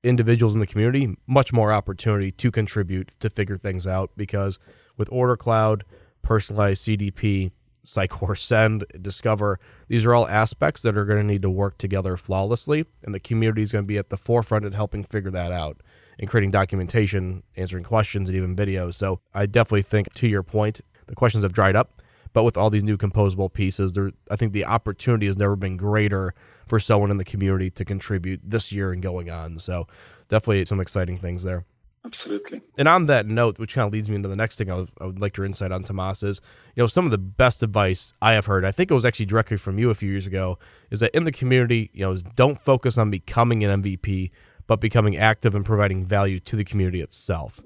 individuals 0.06 0.54
in 0.54 0.60
the 0.60 0.68
community 0.68 1.16
much 1.28 1.52
more 1.52 1.72
opportunity 1.72 2.32
to 2.32 2.52
contribute 2.52 3.12
to 3.20 3.30
figure 3.30 3.58
things 3.58 3.88
out 3.88 4.12
because 4.16 4.60
with 4.98 5.10
Order 5.12 5.36
Cloud, 5.36 5.84
personalized 6.22 6.86
CDP, 6.86 7.52
Sitecore 7.84 8.38
Send, 8.38 8.86
Discover, 9.00 9.60
these 9.88 10.06
are 10.06 10.14
all 10.14 10.28
aspects 10.28 10.82
that 10.82 10.98
are 10.98 11.06
going 11.06 11.20
to 11.20 11.24
need 11.24 11.42
to 11.42 11.50
work 11.50 11.78
together 11.78 12.18
flawlessly, 12.18 12.86
and 13.04 13.14
the 13.14 13.20
community 13.20 13.62
is 13.62 13.72
going 13.72 13.84
to 13.84 13.88
be 13.88 13.98
at 13.98 14.10
the 14.10 14.18
forefront 14.18 14.66
of 14.66 14.74
helping 14.74 15.04
figure 15.04 15.32
that 15.32 15.52
out 15.52 15.82
and 16.20 16.30
creating 16.30 16.52
documentation, 16.52 17.44
answering 17.56 17.84
questions, 17.84 18.30
and 18.30 18.38
even 18.38 18.56
videos. 18.56 18.96
So 18.96 19.20
I 19.34 19.46
definitely 19.46 19.84
think, 19.84 20.14
to 20.14 20.28
your 20.28 20.44
point, 20.44 20.82
the 21.08 21.16
questions 21.16 21.44
have 21.44 21.54
dried 21.54 21.76
up. 21.76 22.02
But 22.36 22.44
with 22.44 22.58
all 22.58 22.70
these 22.70 22.84
new 22.84 22.98
composable 22.98 23.52
pieces, 23.52 23.94
there 23.94 24.12
I 24.30 24.36
think 24.36 24.52
the 24.52 24.66
opportunity 24.66 25.26
has 25.28 25.38
never 25.38 25.56
been 25.56 25.78
greater 25.78 26.34
for 26.68 26.82
someone 26.82 27.10
in 27.10 27.16
the 27.16 27.24
community 27.24 27.70
to 27.72 27.86
contribute 27.86 28.42
this 28.44 28.74
year 28.74 28.92
and 28.92 29.02
going 29.02 29.30
on. 29.30 29.58
So 29.58 29.88
definitely 30.28 30.66
some 30.66 30.82
exciting 30.82 31.18
things 31.18 31.44
there. 31.44 31.64
Absolutely. 32.04 32.62
And 32.78 32.90
on 32.90 33.06
that 33.06 33.26
note, 33.26 33.58
which 33.58 33.74
kind 33.74 33.88
of 33.88 33.94
leads 33.94 34.10
me 34.10 34.18
into 34.18 34.28
the 34.28 34.36
next 34.36 34.58
thing 34.58 34.70
I, 34.70 34.76
was, 34.76 34.90
I 35.00 35.06
would 35.06 35.22
like 35.22 35.38
your 35.38 35.46
insight 35.46 35.72
on, 35.72 35.84
Tamas, 35.84 36.24
is 36.24 36.42
you 36.76 36.84
know 36.84 36.88
some 36.88 37.06
of 37.06 37.12
the 37.12 37.18
best 37.18 37.64
advice 37.64 38.14
I 38.22 38.34
have 38.34 38.48
heard. 38.48 38.66
I 38.66 38.72
think 38.72 38.92
it 38.92 38.96
was 38.96 39.06
actually 39.06 39.28
directly 39.28 39.56
from 39.56 39.80
you 39.80 39.90
a 39.90 39.96
few 39.96 40.12
years 40.12 40.28
ago. 40.28 40.60
Is 40.92 41.00
that 41.00 41.16
in 41.16 41.24
the 41.24 41.32
community, 41.32 41.90
you 41.94 42.02
know, 42.02 42.12
is 42.12 42.24
don't 42.24 42.60
focus 42.60 42.98
on 42.98 43.10
becoming 43.10 43.64
an 43.64 43.82
MVP, 43.82 44.32
but 44.68 44.82
becoming 44.82 45.16
active 45.16 45.56
and 45.56 45.66
providing 45.66 46.06
value 46.06 46.42
to 46.42 46.58
the 46.58 46.66
community 46.66 47.00
itself. 47.00 47.62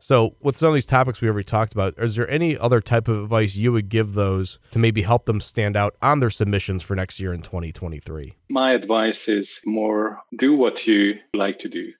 So, 0.00 0.36
with 0.40 0.56
some 0.56 0.68
of 0.70 0.74
these 0.74 0.86
topics 0.86 1.20
we 1.20 1.28
already 1.28 1.44
talked 1.44 1.72
about, 1.72 1.94
is 1.98 2.16
there 2.16 2.28
any 2.28 2.56
other 2.56 2.80
type 2.80 3.08
of 3.08 3.22
advice 3.22 3.56
you 3.56 3.72
would 3.72 3.88
give 3.88 4.14
those 4.14 4.58
to 4.70 4.78
maybe 4.78 5.02
help 5.02 5.26
them 5.26 5.40
stand 5.40 5.76
out 5.76 5.94
on 6.00 6.20
their 6.20 6.30
submissions 6.30 6.82
for 6.82 6.96
next 6.96 7.20
year 7.20 7.32
in 7.32 7.42
2023? 7.42 8.34
My 8.48 8.72
advice 8.72 9.28
is 9.28 9.60
more 9.64 10.22
do 10.36 10.54
what 10.56 10.86
you 10.86 11.18
like 11.34 11.58
to 11.60 11.68
do 11.68 11.92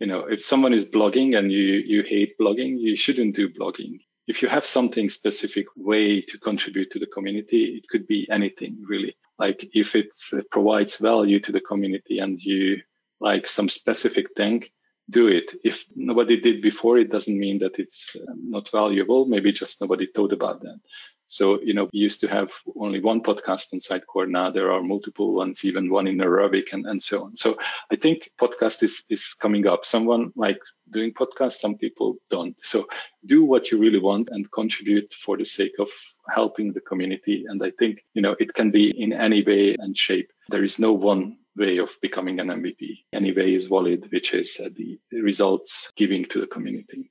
you 0.00 0.06
know, 0.06 0.20
if 0.20 0.44
someone 0.44 0.72
is 0.72 0.86
blogging 0.86 1.38
and 1.38 1.52
you, 1.52 1.82
you 1.86 2.02
hate 2.02 2.38
blogging, 2.38 2.76
you 2.78 2.96
shouldn't 2.96 3.36
do 3.36 3.50
blogging. 3.50 4.00
If 4.26 4.40
you 4.42 4.48
have 4.48 4.64
something 4.64 5.10
specific 5.10 5.66
way 5.76 6.22
to 6.22 6.38
contribute 6.38 6.90
to 6.92 6.98
the 6.98 7.06
community, 7.06 7.64
it 7.76 7.86
could 7.88 8.06
be 8.06 8.26
anything 8.30 8.82
really. 8.88 9.14
Like 9.38 9.68
if 9.74 9.94
it 9.94 10.14
provides 10.50 10.96
value 10.96 11.38
to 11.40 11.52
the 11.52 11.60
community 11.60 12.18
and 12.18 12.40
you 12.40 12.80
like 13.20 13.46
some 13.46 13.68
specific 13.68 14.26
thing, 14.36 14.64
do 15.10 15.28
it. 15.28 15.52
If 15.64 15.84
nobody 15.94 16.40
did 16.40 16.62
before, 16.62 16.98
it 16.98 17.10
doesn't 17.10 17.38
mean 17.38 17.58
that 17.58 17.78
it's 17.78 18.16
uh, 18.16 18.32
not 18.36 18.70
valuable. 18.70 19.26
Maybe 19.26 19.52
just 19.52 19.80
nobody 19.80 20.06
thought 20.06 20.32
about 20.32 20.62
that. 20.62 20.78
So, 21.26 21.60
you 21.62 21.74
know, 21.74 21.88
we 21.92 22.00
used 22.00 22.22
to 22.22 22.28
have 22.28 22.50
only 22.74 23.00
one 23.00 23.22
podcast 23.22 23.72
on 23.72 23.78
Sitecore. 23.78 24.28
Now 24.28 24.50
there 24.50 24.72
are 24.72 24.82
multiple 24.82 25.32
ones, 25.32 25.64
even 25.64 25.88
one 25.88 26.08
in 26.08 26.20
Arabic 26.20 26.72
and, 26.72 26.84
and 26.86 27.00
so 27.00 27.22
on. 27.24 27.36
So 27.36 27.56
I 27.88 27.94
think 27.94 28.32
podcast 28.36 28.82
is, 28.82 29.04
is 29.08 29.34
coming 29.34 29.64
up. 29.68 29.84
Someone 29.84 30.32
like 30.34 30.58
doing 30.90 31.12
podcasts, 31.14 31.60
some 31.60 31.76
people 31.76 32.16
don't. 32.30 32.56
So 32.62 32.88
do 33.24 33.44
what 33.44 33.70
you 33.70 33.78
really 33.78 34.00
want 34.00 34.28
and 34.32 34.50
contribute 34.50 35.12
for 35.12 35.36
the 35.36 35.44
sake 35.44 35.76
of 35.78 35.88
helping 36.28 36.72
the 36.72 36.80
community. 36.80 37.44
And 37.48 37.62
I 37.64 37.70
think, 37.78 38.04
you 38.12 38.22
know, 38.22 38.34
it 38.40 38.52
can 38.52 38.72
be 38.72 38.90
in 38.90 39.12
any 39.12 39.44
way 39.44 39.76
and 39.78 39.96
shape. 39.96 40.32
There 40.48 40.64
is 40.64 40.80
no 40.80 40.94
one 40.94 41.36
way 41.56 41.78
of 41.78 41.96
becoming 42.00 42.40
an 42.40 42.48
MVP. 42.48 43.04
Any 43.12 43.32
way 43.32 43.54
is 43.54 43.66
valid, 43.66 44.08
which 44.10 44.34
is 44.34 44.60
uh, 44.64 44.68
the 44.74 44.98
results 45.12 45.92
giving 45.96 46.24
to 46.26 46.40
the 46.40 46.46
community. 46.46 47.10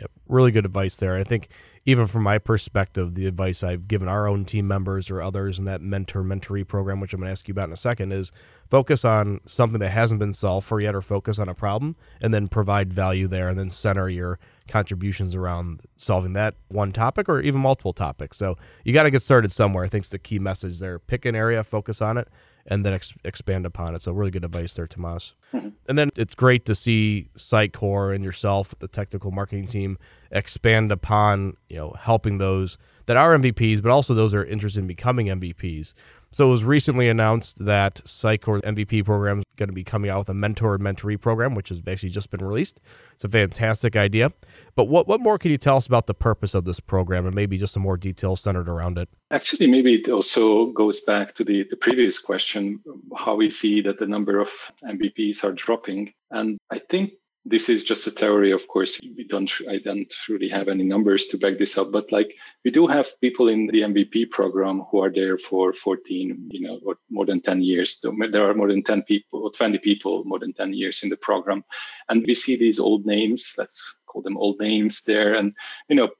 Yep. 0.00 0.10
Really 0.28 0.50
good 0.50 0.64
advice 0.64 0.96
there. 0.96 1.16
I 1.16 1.24
think 1.24 1.48
even 1.84 2.06
from 2.06 2.22
my 2.22 2.38
perspective, 2.38 3.14
the 3.14 3.26
advice 3.26 3.62
I've 3.62 3.88
given 3.88 4.08
our 4.08 4.28
own 4.28 4.44
team 4.44 4.68
members 4.68 5.10
or 5.10 5.22
others 5.22 5.58
in 5.58 5.64
that 5.64 5.80
mentor 5.80 6.22
mentoree 6.22 6.66
program, 6.66 7.00
which 7.00 7.14
I'm 7.14 7.20
going 7.20 7.28
to 7.28 7.32
ask 7.32 7.48
you 7.48 7.52
about 7.52 7.64
in 7.64 7.72
a 7.72 7.76
second, 7.76 8.12
is 8.12 8.30
focus 8.70 9.04
on 9.04 9.40
something 9.46 9.80
that 9.80 9.88
hasn't 9.90 10.20
been 10.20 10.34
solved 10.34 10.66
for 10.66 10.80
yet 10.80 10.94
or 10.94 11.02
focus 11.02 11.38
on 11.38 11.48
a 11.48 11.54
problem 11.54 11.96
and 12.20 12.32
then 12.32 12.46
provide 12.46 12.92
value 12.92 13.26
there 13.26 13.48
and 13.48 13.58
then 13.58 13.70
center 13.70 14.08
your 14.08 14.38
contributions 14.68 15.34
around 15.34 15.80
solving 15.96 16.34
that 16.34 16.54
one 16.68 16.92
topic 16.92 17.28
or 17.28 17.40
even 17.40 17.60
multiple 17.60 17.94
topics. 17.94 18.36
So 18.36 18.56
you 18.84 18.92
got 18.92 19.04
to 19.04 19.10
get 19.10 19.22
started 19.22 19.50
somewhere. 19.50 19.84
I 19.84 19.88
think 19.88 20.02
it's 20.02 20.10
the 20.10 20.18
key 20.18 20.38
message 20.38 20.78
there. 20.78 20.98
Pick 20.98 21.24
an 21.24 21.34
area, 21.34 21.64
focus 21.64 22.02
on 22.02 22.18
it, 22.18 22.28
and 22.68 22.84
then 22.84 22.92
ex- 22.92 23.14
expand 23.24 23.66
upon 23.66 23.94
it. 23.94 24.02
So 24.02 24.12
really 24.12 24.30
good 24.30 24.44
advice 24.44 24.74
there, 24.74 24.86
Tamas. 24.86 25.34
Mm-hmm. 25.52 25.70
And 25.88 25.98
then 25.98 26.10
it's 26.16 26.34
great 26.34 26.64
to 26.66 26.74
see 26.74 27.30
Sitecore 27.36 28.14
and 28.14 28.22
yourself, 28.22 28.74
the 28.78 28.88
technical 28.88 29.30
marketing 29.30 29.66
team, 29.66 29.98
expand 30.30 30.92
upon 30.92 31.56
you 31.68 31.76
know 31.76 31.94
helping 31.98 32.38
those 32.38 32.78
that 33.06 33.16
are 33.16 33.36
MVPs, 33.36 33.82
but 33.82 33.90
also 33.90 34.12
those 34.12 34.32
that 34.32 34.38
are 34.38 34.44
interested 34.44 34.80
in 34.80 34.86
becoming 34.86 35.26
MVPs. 35.26 35.94
So 36.30 36.46
it 36.46 36.50
was 36.50 36.62
recently 36.62 37.08
announced 37.08 37.64
that 37.64 37.96
Sitecore 38.04 38.60
MVP 38.60 39.04
program 39.04 39.38
is 39.38 39.44
going 39.56 39.70
to 39.70 39.74
be 39.74 39.82
coming 39.82 40.10
out 40.10 40.18
with 40.18 40.28
a 40.28 40.34
mentor 40.34 40.78
mentoree 40.78 41.18
program, 41.18 41.54
which 41.54 41.70
has 41.70 41.80
basically 41.80 42.10
just 42.10 42.30
been 42.30 42.44
released. 42.44 42.80
It's 43.14 43.24
a 43.24 43.28
fantastic 43.28 43.96
idea. 43.96 44.32
But 44.74 44.84
what, 44.84 45.08
what 45.08 45.20
more 45.20 45.38
can 45.38 45.50
you 45.50 45.58
tell 45.58 45.78
us 45.78 45.86
about 45.86 46.06
the 46.06 46.14
purpose 46.14 46.54
of 46.54 46.64
this 46.64 46.80
program 46.80 47.24
and 47.24 47.34
maybe 47.34 47.56
just 47.56 47.72
some 47.72 47.82
more 47.82 47.96
details 47.96 48.42
centered 48.42 48.68
around 48.68 48.98
it? 48.98 49.08
Actually, 49.30 49.68
maybe 49.68 49.94
it 49.94 50.08
also 50.08 50.66
goes 50.66 51.00
back 51.00 51.34
to 51.36 51.44
the, 51.44 51.64
the 51.64 51.76
previous 51.76 52.18
question, 52.18 52.80
how 53.16 53.34
we 53.34 53.48
see 53.48 53.80
that 53.80 53.98
the 53.98 54.06
number 54.06 54.38
of 54.38 54.50
MVPs 54.84 55.44
are 55.44 55.52
dropping. 55.52 56.12
And 56.30 56.58
I 56.70 56.78
think 56.78 57.12
this 57.48 57.68
is 57.68 57.84
just 57.84 58.06
a 58.06 58.10
theory. 58.10 58.52
Of 58.52 58.68
course, 58.68 59.00
we 59.00 59.24
don't, 59.24 59.50
I 59.68 59.78
don't 59.78 60.12
really 60.28 60.48
have 60.48 60.68
any 60.68 60.84
numbers 60.84 61.26
to 61.26 61.38
back 61.38 61.58
this 61.58 61.78
up, 61.78 61.90
but 61.90 62.12
like 62.12 62.36
we 62.64 62.70
do 62.70 62.86
have 62.86 63.20
people 63.20 63.48
in 63.48 63.66
the 63.68 63.82
MVP 63.82 64.30
program 64.30 64.82
who 64.90 65.02
are 65.02 65.10
there 65.10 65.38
for 65.38 65.72
14, 65.72 66.48
you 66.50 66.60
know, 66.60 66.78
or 66.84 66.98
more 67.10 67.24
than 67.26 67.40
10 67.40 67.62
years. 67.62 68.00
There 68.02 68.48
are 68.48 68.54
more 68.54 68.68
than 68.68 68.82
10 68.82 69.02
people 69.02 69.44
or 69.44 69.50
20 69.50 69.78
people 69.78 70.24
more 70.24 70.38
than 70.38 70.52
10 70.52 70.74
years 70.74 71.02
in 71.02 71.08
the 71.08 71.16
program. 71.16 71.64
And 72.08 72.24
we 72.26 72.34
see 72.34 72.56
these 72.56 72.78
old 72.78 73.06
names, 73.06 73.54
let's 73.56 73.98
call 74.06 74.22
them 74.22 74.36
old 74.36 74.60
names 74.60 75.02
there. 75.04 75.34
And, 75.34 75.54
you 75.88 75.96
know, 75.96 76.10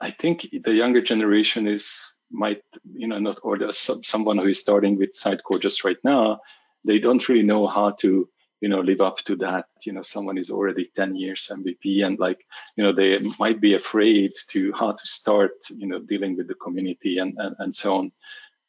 I 0.00 0.10
think 0.10 0.46
the 0.62 0.72
younger 0.72 1.02
generation 1.02 1.66
is 1.66 2.12
might, 2.30 2.62
you 2.94 3.08
know, 3.08 3.18
not, 3.18 3.40
or 3.42 3.58
the, 3.58 3.72
someone 3.72 4.38
who 4.38 4.46
is 4.46 4.60
starting 4.60 4.96
with 4.96 5.12
Sitecore 5.12 5.60
just 5.60 5.84
right 5.84 5.98
now, 6.04 6.40
they 6.84 6.98
don't 7.00 7.28
really 7.28 7.42
know 7.42 7.66
how 7.66 7.90
to 8.00 8.28
you 8.60 8.68
know 8.68 8.80
live 8.80 9.00
up 9.00 9.18
to 9.18 9.36
that 9.36 9.66
you 9.82 9.92
know 9.92 10.02
someone 10.02 10.38
is 10.38 10.50
already 10.50 10.84
10 10.84 11.16
years 11.16 11.50
mvp 11.50 12.06
and 12.06 12.18
like 12.18 12.46
you 12.76 12.84
know 12.84 12.92
they 12.92 13.18
might 13.38 13.60
be 13.60 13.74
afraid 13.74 14.32
to 14.48 14.72
how 14.72 14.92
to 14.92 15.06
start 15.06 15.52
you 15.70 15.86
know 15.86 15.98
dealing 15.98 16.36
with 16.36 16.48
the 16.48 16.54
community 16.54 17.18
and 17.18 17.34
and, 17.38 17.56
and 17.58 17.74
so 17.74 17.96
on 17.96 18.12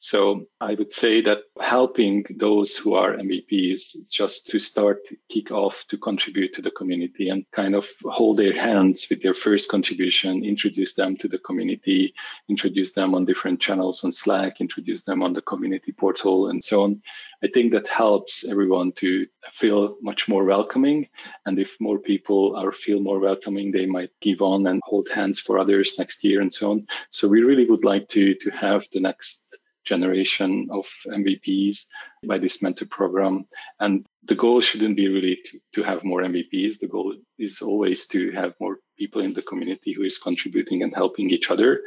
so 0.03 0.47
I 0.59 0.73
would 0.73 0.91
say 0.91 1.21
that 1.21 1.43
helping 1.61 2.25
those 2.35 2.75
who 2.75 2.95
are 2.95 3.17
MVPs 3.17 4.09
just 4.09 4.47
to 4.47 4.57
start 4.57 5.01
kick 5.29 5.51
off 5.51 5.85
to 5.89 5.97
contribute 5.99 6.55
to 6.55 6.63
the 6.63 6.71
community 6.71 7.29
and 7.29 7.45
kind 7.51 7.75
of 7.75 7.87
hold 8.05 8.37
their 8.37 8.59
hands 8.59 9.05
with 9.11 9.21
their 9.21 9.35
first 9.35 9.69
contribution, 9.69 10.43
introduce 10.43 10.95
them 10.95 11.17
to 11.17 11.27
the 11.27 11.37
community, 11.37 12.15
introduce 12.49 12.93
them 12.93 13.13
on 13.13 13.25
different 13.25 13.59
channels 13.59 14.03
on 14.03 14.11
Slack, 14.11 14.59
introduce 14.59 15.03
them 15.03 15.21
on 15.21 15.33
the 15.33 15.41
community 15.43 15.91
portal 15.91 16.49
and 16.49 16.63
so 16.63 16.81
on. 16.81 17.03
I 17.43 17.47
think 17.53 17.71
that 17.73 17.87
helps 17.87 18.43
everyone 18.43 18.93
to 18.93 19.27
feel 19.51 19.97
much 20.01 20.27
more 20.27 20.45
welcoming. 20.45 21.09
And 21.45 21.59
if 21.59 21.79
more 21.79 21.99
people 21.99 22.55
are 22.55 22.71
feel 22.71 23.01
more 23.01 23.19
welcoming, 23.19 23.71
they 23.71 23.85
might 23.85 24.09
give 24.19 24.41
on 24.41 24.65
and 24.65 24.81
hold 24.83 25.09
hands 25.09 25.39
for 25.39 25.59
others 25.59 25.99
next 25.99 26.23
year 26.23 26.41
and 26.41 26.51
so 26.51 26.71
on. 26.71 26.87
So 27.11 27.27
we 27.27 27.43
really 27.43 27.65
would 27.65 27.83
like 27.83 28.09
to, 28.09 28.33
to 28.33 28.49
have 28.49 28.87
the 28.91 28.99
next 28.99 29.59
generation 29.83 30.67
of 30.71 30.85
MVPs 31.07 31.85
by 32.25 32.37
this 32.37 32.61
mentor 32.61 32.85
program. 32.85 33.45
And 33.79 34.05
the 34.23 34.35
goal 34.35 34.61
shouldn't 34.61 34.95
be 34.95 35.07
really 35.07 35.39
to, 35.45 35.59
to 35.75 35.83
have 35.83 36.03
more 36.03 36.21
MVPs. 36.21 36.79
The 36.79 36.87
goal 36.87 37.15
is 37.37 37.61
always 37.61 38.07
to 38.07 38.31
have 38.31 38.53
more 38.59 38.77
people 38.97 39.21
in 39.21 39.33
the 39.33 39.41
community 39.41 39.93
who 39.93 40.03
is 40.03 40.17
contributing 40.17 40.83
and 40.83 40.93
helping 40.93 41.29
each 41.29 41.49
other. 41.49 41.81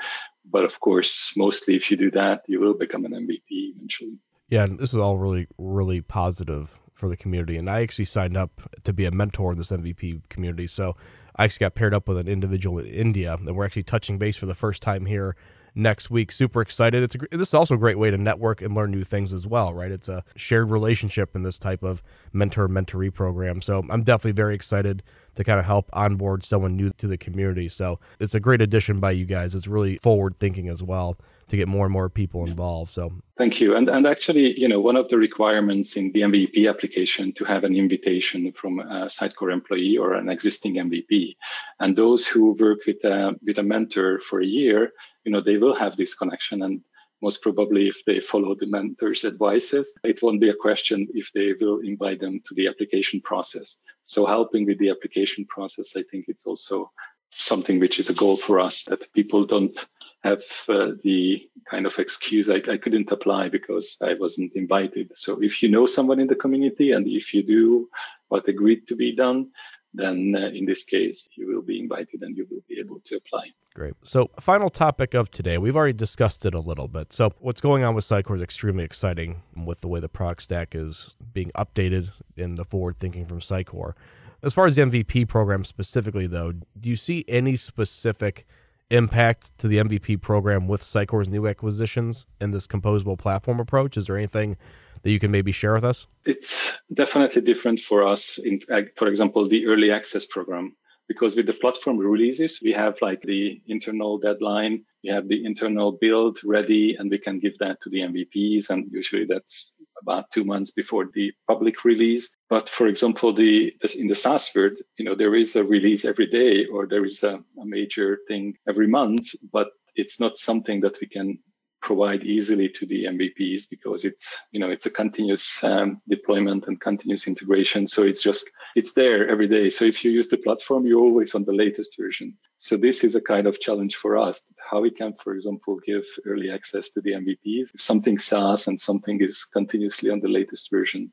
But 0.44 0.64
of 0.64 0.80
course, 0.80 1.32
mostly 1.36 1.76
if 1.76 1.90
you 1.90 1.96
do 1.96 2.10
that, 2.12 2.42
you 2.46 2.60
will 2.60 2.74
become 2.74 3.04
an 3.04 3.12
MVP 3.12 3.74
eventually. 3.76 4.18
Yeah, 4.48 4.64
and 4.64 4.78
this 4.78 4.92
is 4.92 4.98
all 4.98 5.16
really, 5.16 5.46
really 5.56 6.00
positive 6.00 6.78
for 6.92 7.08
the 7.08 7.16
community. 7.16 7.56
And 7.56 7.68
I 7.68 7.82
actually 7.82 8.04
signed 8.04 8.36
up 8.36 8.70
to 8.84 8.92
be 8.92 9.04
a 9.04 9.10
mentor 9.10 9.52
in 9.52 9.58
this 9.58 9.70
MVP 9.70 10.28
community. 10.28 10.66
So 10.66 10.96
I 11.36 11.44
actually 11.44 11.64
got 11.64 11.74
paired 11.74 11.94
up 11.94 12.08
with 12.08 12.18
an 12.18 12.28
individual 12.28 12.78
in 12.78 12.86
India, 12.86 13.34
and 13.34 13.56
we're 13.56 13.64
actually 13.64 13.82
touching 13.82 14.18
base 14.18 14.36
for 14.36 14.46
the 14.46 14.54
first 14.54 14.82
time 14.82 15.06
here 15.06 15.34
next 15.74 16.10
week. 16.10 16.30
Super 16.30 16.60
excited. 16.60 17.02
It's 17.02 17.14
a, 17.14 17.36
this 17.36 17.48
is 17.48 17.54
also 17.54 17.74
a 17.74 17.78
great 17.78 17.98
way 17.98 18.10
to 18.10 18.18
network 18.18 18.62
and 18.62 18.76
learn 18.76 18.90
new 18.90 19.04
things 19.04 19.32
as 19.32 19.46
well, 19.46 19.74
right? 19.74 19.90
It's 19.90 20.08
a 20.08 20.24
shared 20.36 20.70
relationship 20.70 21.34
in 21.34 21.42
this 21.42 21.58
type 21.58 21.82
of 21.82 22.02
mentor 22.32 22.68
mentoree 22.68 23.12
program. 23.12 23.60
So 23.60 23.84
I'm 23.90 24.02
definitely 24.02 24.32
very 24.32 24.54
excited 24.54 25.02
to 25.34 25.44
kind 25.44 25.58
of 25.58 25.66
help 25.66 25.90
onboard 25.92 26.44
someone 26.44 26.76
new 26.76 26.90
to 26.90 27.06
the 27.06 27.18
community. 27.18 27.68
So 27.68 27.98
it's 28.20 28.34
a 28.34 28.40
great 28.40 28.60
addition 28.60 29.00
by 29.00 29.12
you 29.12 29.24
guys. 29.24 29.54
It's 29.54 29.66
really 29.66 29.96
forward 29.96 30.36
thinking 30.36 30.68
as 30.68 30.82
well 30.82 31.16
to 31.54 31.60
get 31.62 31.68
more 31.68 31.86
and 31.86 31.92
more 31.92 32.08
people 32.08 32.46
involved. 32.46 32.92
So 32.92 33.12
thank 33.38 33.60
you. 33.60 33.76
And 33.76 33.88
and 33.88 34.06
actually, 34.06 34.58
you 34.58 34.68
know, 34.68 34.80
one 34.80 34.96
of 34.96 35.08
the 35.08 35.18
requirements 35.18 35.96
in 35.96 36.12
the 36.12 36.22
MVP 36.22 36.68
application 36.68 37.32
to 37.34 37.44
have 37.44 37.64
an 37.64 37.74
invitation 37.76 38.52
from 38.52 38.80
a 38.80 39.06
Sitecore 39.06 39.52
employee 39.52 39.96
or 39.96 40.14
an 40.14 40.28
existing 40.28 40.74
MVP, 40.74 41.36
and 41.80 41.96
those 41.96 42.26
who 42.26 42.52
work 42.52 42.80
with 42.86 43.02
a 43.04 43.34
with 43.46 43.58
a 43.58 43.62
mentor 43.62 44.18
for 44.18 44.40
a 44.40 44.46
year, 44.60 44.92
you 45.24 45.32
know, 45.32 45.40
they 45.40 45.58
will 45.58 45.74
have 45.74 45.96
this 45.96 46.14
connection 46.14 46.62
and 46.62 46.80
most 47.22 47.40
probably 47.40 47.88
if 47.88 48.04
they 48.04 48.20
follow 48.20 48.54
the 48.54 48.66
mentor's 48.66 49.24
advices, 49.24 49.86
it 50.04 50.20
won't 50.22 50.42
be 50.42 50.50
a 50.50 50.62
question 50.66 51.08
if 51.14 51.32
they 51.32 51.54
will 51.58 51.78
invite 51.78 52.20
them 52.20 52.40
to 52.44 52.54
the 52.54 52.66
application 52.68 53.18
process. 53.22 53.80
So 54.02 54.26
helping 54.26 54.66
with 54.66 54.78
the 54.78 54.90
application 54.90 55.46
process, 55.46 55.96
I 55.96 56.02
think 56.10 56.26
it's 56.28 56.46
also 56.46 56.92
something 57.34 57.80
which 57.80 57.98
is 57.98 58.08
a 58.08 58.14
goal 58.14 58.36
for 58.36 58.60
us 58.60 58.84
that 58.84 59.12
people 59.12 59.44
don't 59.44 59.76
have 60.22 60.44
uh, 60.68 60.92
the 61.02 61.48
kind 61.70 61.86
of 61.86 61.98
excuse 61.98 62.48
I, 62.48 62.56
I 62.70 62.78
couldn't 62.78 63.12
apply 63.12 63.48
because 63.48 63.96
I 64.02 64.14
wasn't 64.14 64.54
invited. 64.54 65.16
So 65.16 65.42
if 65.42 65.62
you 65.62 65.68
know 65.68 65.86
someone 65.86 66.20
in 66.20 66.28
the 66.28 66.36
community 66.36 66.92
and 66.92 67.06
if 67.06 67.34
you 67.34 67.42
do 67.42 67.88
what 68.28 68.48
agreed 68.48 68.86
to 68.88 68.96
be 68.96 69.14
done, 69.14 69.50
then 69.94 70.34
uh, 70.36 70.46
in 70.48 70.66
this 70.66 70.84
case, 70.84 71.28
you 71.36 71.46
will 71.46 71.62
be 71.62 71.78
invited 71.78 72.22
and 72.22 72.36
you 72.36 72.46
will 72.50 72.62
be 72.68 72.78
able 72.80 73.00
to 73.04 73.16
apply. 73.16 73.50
Great. 73.74 73.94
So, 74.02 74.30
final 74.40 74.70
topic 74.70 75.14
of 75.14 75.30
today. 75.30 75.58
We've 75.58 75.76
already 75.76 75.92
discussed 75.92 76.44
it 76.44 76.54
a 76.54 76.60
little 76.60 76.88
bit. 76.88 77.12
So, 77.12 77.32
what's 77.38 77.60
going 77.60 77.84
on 77.84 77.94
with 77.94 78.04
Sitecore 78.04 78.36
is 78.36 78.42
extremely 78.42 78.84
exciting 78.84 79.42
with 79.56 79.80
the 79.80 79.88
way 79.88 80.00
the 80.00 80.08
product 80.08 80.42
stack 80.42 80.74
is 80.74 81.14
being 81.32 81.50
updated 81.56 82.10
in 82.36 82.56
the 82.56 82.64
forward 82.64 82.96
thinking 82.98 83.26
from 83.26 83.40
Sitecore. 83.40 83.94
As 84.44 84.52
far 84.52 84.66
as 84.66 84.76
the 84.76 84.82
MVP 84.82 85.26
program 85.26 85.64
specifically, 85.64 86.26
though, 86.26 86.52
do 86.78 86.90
you 86.90 86.96
see 86.96 87.24
any 87.26 87.56
specific 87.56 88.44
impact 88.90 89.56
to 89.56 89.66
the 89.66 89.78
MVP 89.78 90.20
program 90.20 90.68
with 90.68 90.82
Sitecore's 90.82 91.30
new 91.30 91.48
acquisitions 91.48 92.26
and 92.42 92.52
this 92.52 92.66
composable 92.66 93.18
platform 93.18 93.58
approach? 93.58 93.96
Is 93.96 94.06
there 94.06 94.18
anything 94.18 94.58
that 95.02 95.10
you 95.10 95.18
can 95.18 95.30
maybe 95.30 95.50
share 95.50 95.72
with 95.72 95.84
us? 95.84 96.06
It's 96.26 96.76
definitely 96.92 97.40
different 97.40 97.80
for 97.80 98.06
us. 98.06 98.36
In, 98.36 98.60
for 98.96 99.08
example, 99.08 99.48
the 99.48 99.66
early 99.66 99.90
access 99.90 100.26
program 100.26 100.76
because 101.08 101.36
with 101.36 101.46
the 101.46 101.52
platform 101.52 101.98
releases, 101.98 102.60
we 102.62 102.72
have 102.72 103.00
like 103.02 103.22
the 103.22 103.60
internal 103.66 104.18
deadline, 104.18 104.84
we 105.02 105.10
have 105.10 105.28
the 105.28 105.44
internal 105.44 105.92
build 105.92 106.38
ready, 106.44 106.96
and 106.96 107.10
we 107.10 107.18
can 107.18 107.38
give 107.38 107.58
that 107.58 107.80
to 107.82 107.90
the 107.90 108.00
MVPs. 108.00 108.70
And 108.70 108.90
usually 108.90 109.26
that's 109.26 109.76
about 110.00 110.30
two 110.30 110.44
months 110.44 110.70
before 110.70 111.08
the 111.12 111.32
public 111.46 111.84
release. 111.84 112.36
But 112.48 112.68
for 112.68 112.86
example, 112.86 113.32
the 113.32 113.74
in 113.98 114.08
the 114.08 114.14
SaaS 114.14 114.50
world, 114.54 114.78
you 114.98 115.04
know, 115.04 115.14
there 115.14 115.34
is 115.34 115.56
a 115.56 115.64
release 115.64 116.04
every 116.04 116.26
day 116.26 116.66
or 116.66 116.86
there 116.86 117.04
is 117.04 117.22
a, 117.22 117.42
a 117.60 117.66
major 117.66 118.18
thing 118.28 118.56
every 118.66 118.86
month, 118.86 119.28
but 119.52 119.68
it's 119.94 120.18
not 120.18 120.38
something 120.38 120.80
that 120.80 121.00
we 121.00 121.06
can 121.06 121.38
provide 121.84 122.24
easily 122.24 122.70
to 122.70 122.86
the 122.86 123.04
MVPs 123.04 123.68
because 123.68 124.06
it's 124.06 124.38
you 124.52 124.58
know 124.58 124.70
it's 124.70 124.86
a 124.86 124.90
continuous 124.90 125.62
um, 125.62 126.00
deployment 126.08 126.66
and 126.66 126.80
continuous 126.80 127.28
integration. 127.28 127.86
So 127.86 128.02
it's 128.04 128.22
just 128.22 128.50
it's 128.74 128.92
there 128.92 129.28
every 129.28 129.48
day. 129.48 129.70
So 129.70 129.84
if 129.84 130.04
you 130.04 130.10
use 130.10 130.28
the 130.28 130.36
platform, 130.36 130.86
you're 130.86 131.00
always 131.00 131.34
on 131.34 131.44
the 131.44 131.52
latest 131.52 131.96
version. 131.98 132.36
So 132.58 132.76
this 132.76 133.04
is 133.04 133.14
a 133.14 133.20
kind 133.20 133.46
of 133.46 133.60
challenge 133.60 133.96
for 133.96 134.16
us 134.16 134.52
how 134.70 134.80
we 134.80 134.90
can, 134.90 135.14
for 135.14 135.34
example, 135.34 135.80
give 135.84 136.04
early 136.24 136.50
access 136.50 136.90
to 136.92 137.00
the 137.00 137.12
MVPs 137.12 137.74
if 137.74 137.80
something 137.80 138.18
SaaS 138.18 138.66
and 138.68 138.80
something 138.80 139.20
is 139.20 139.44
continuously 139.44 140.10
on 140.10 140.20
the 140.20 140.28
latest 140.28 140.70
version. 140.70 141.12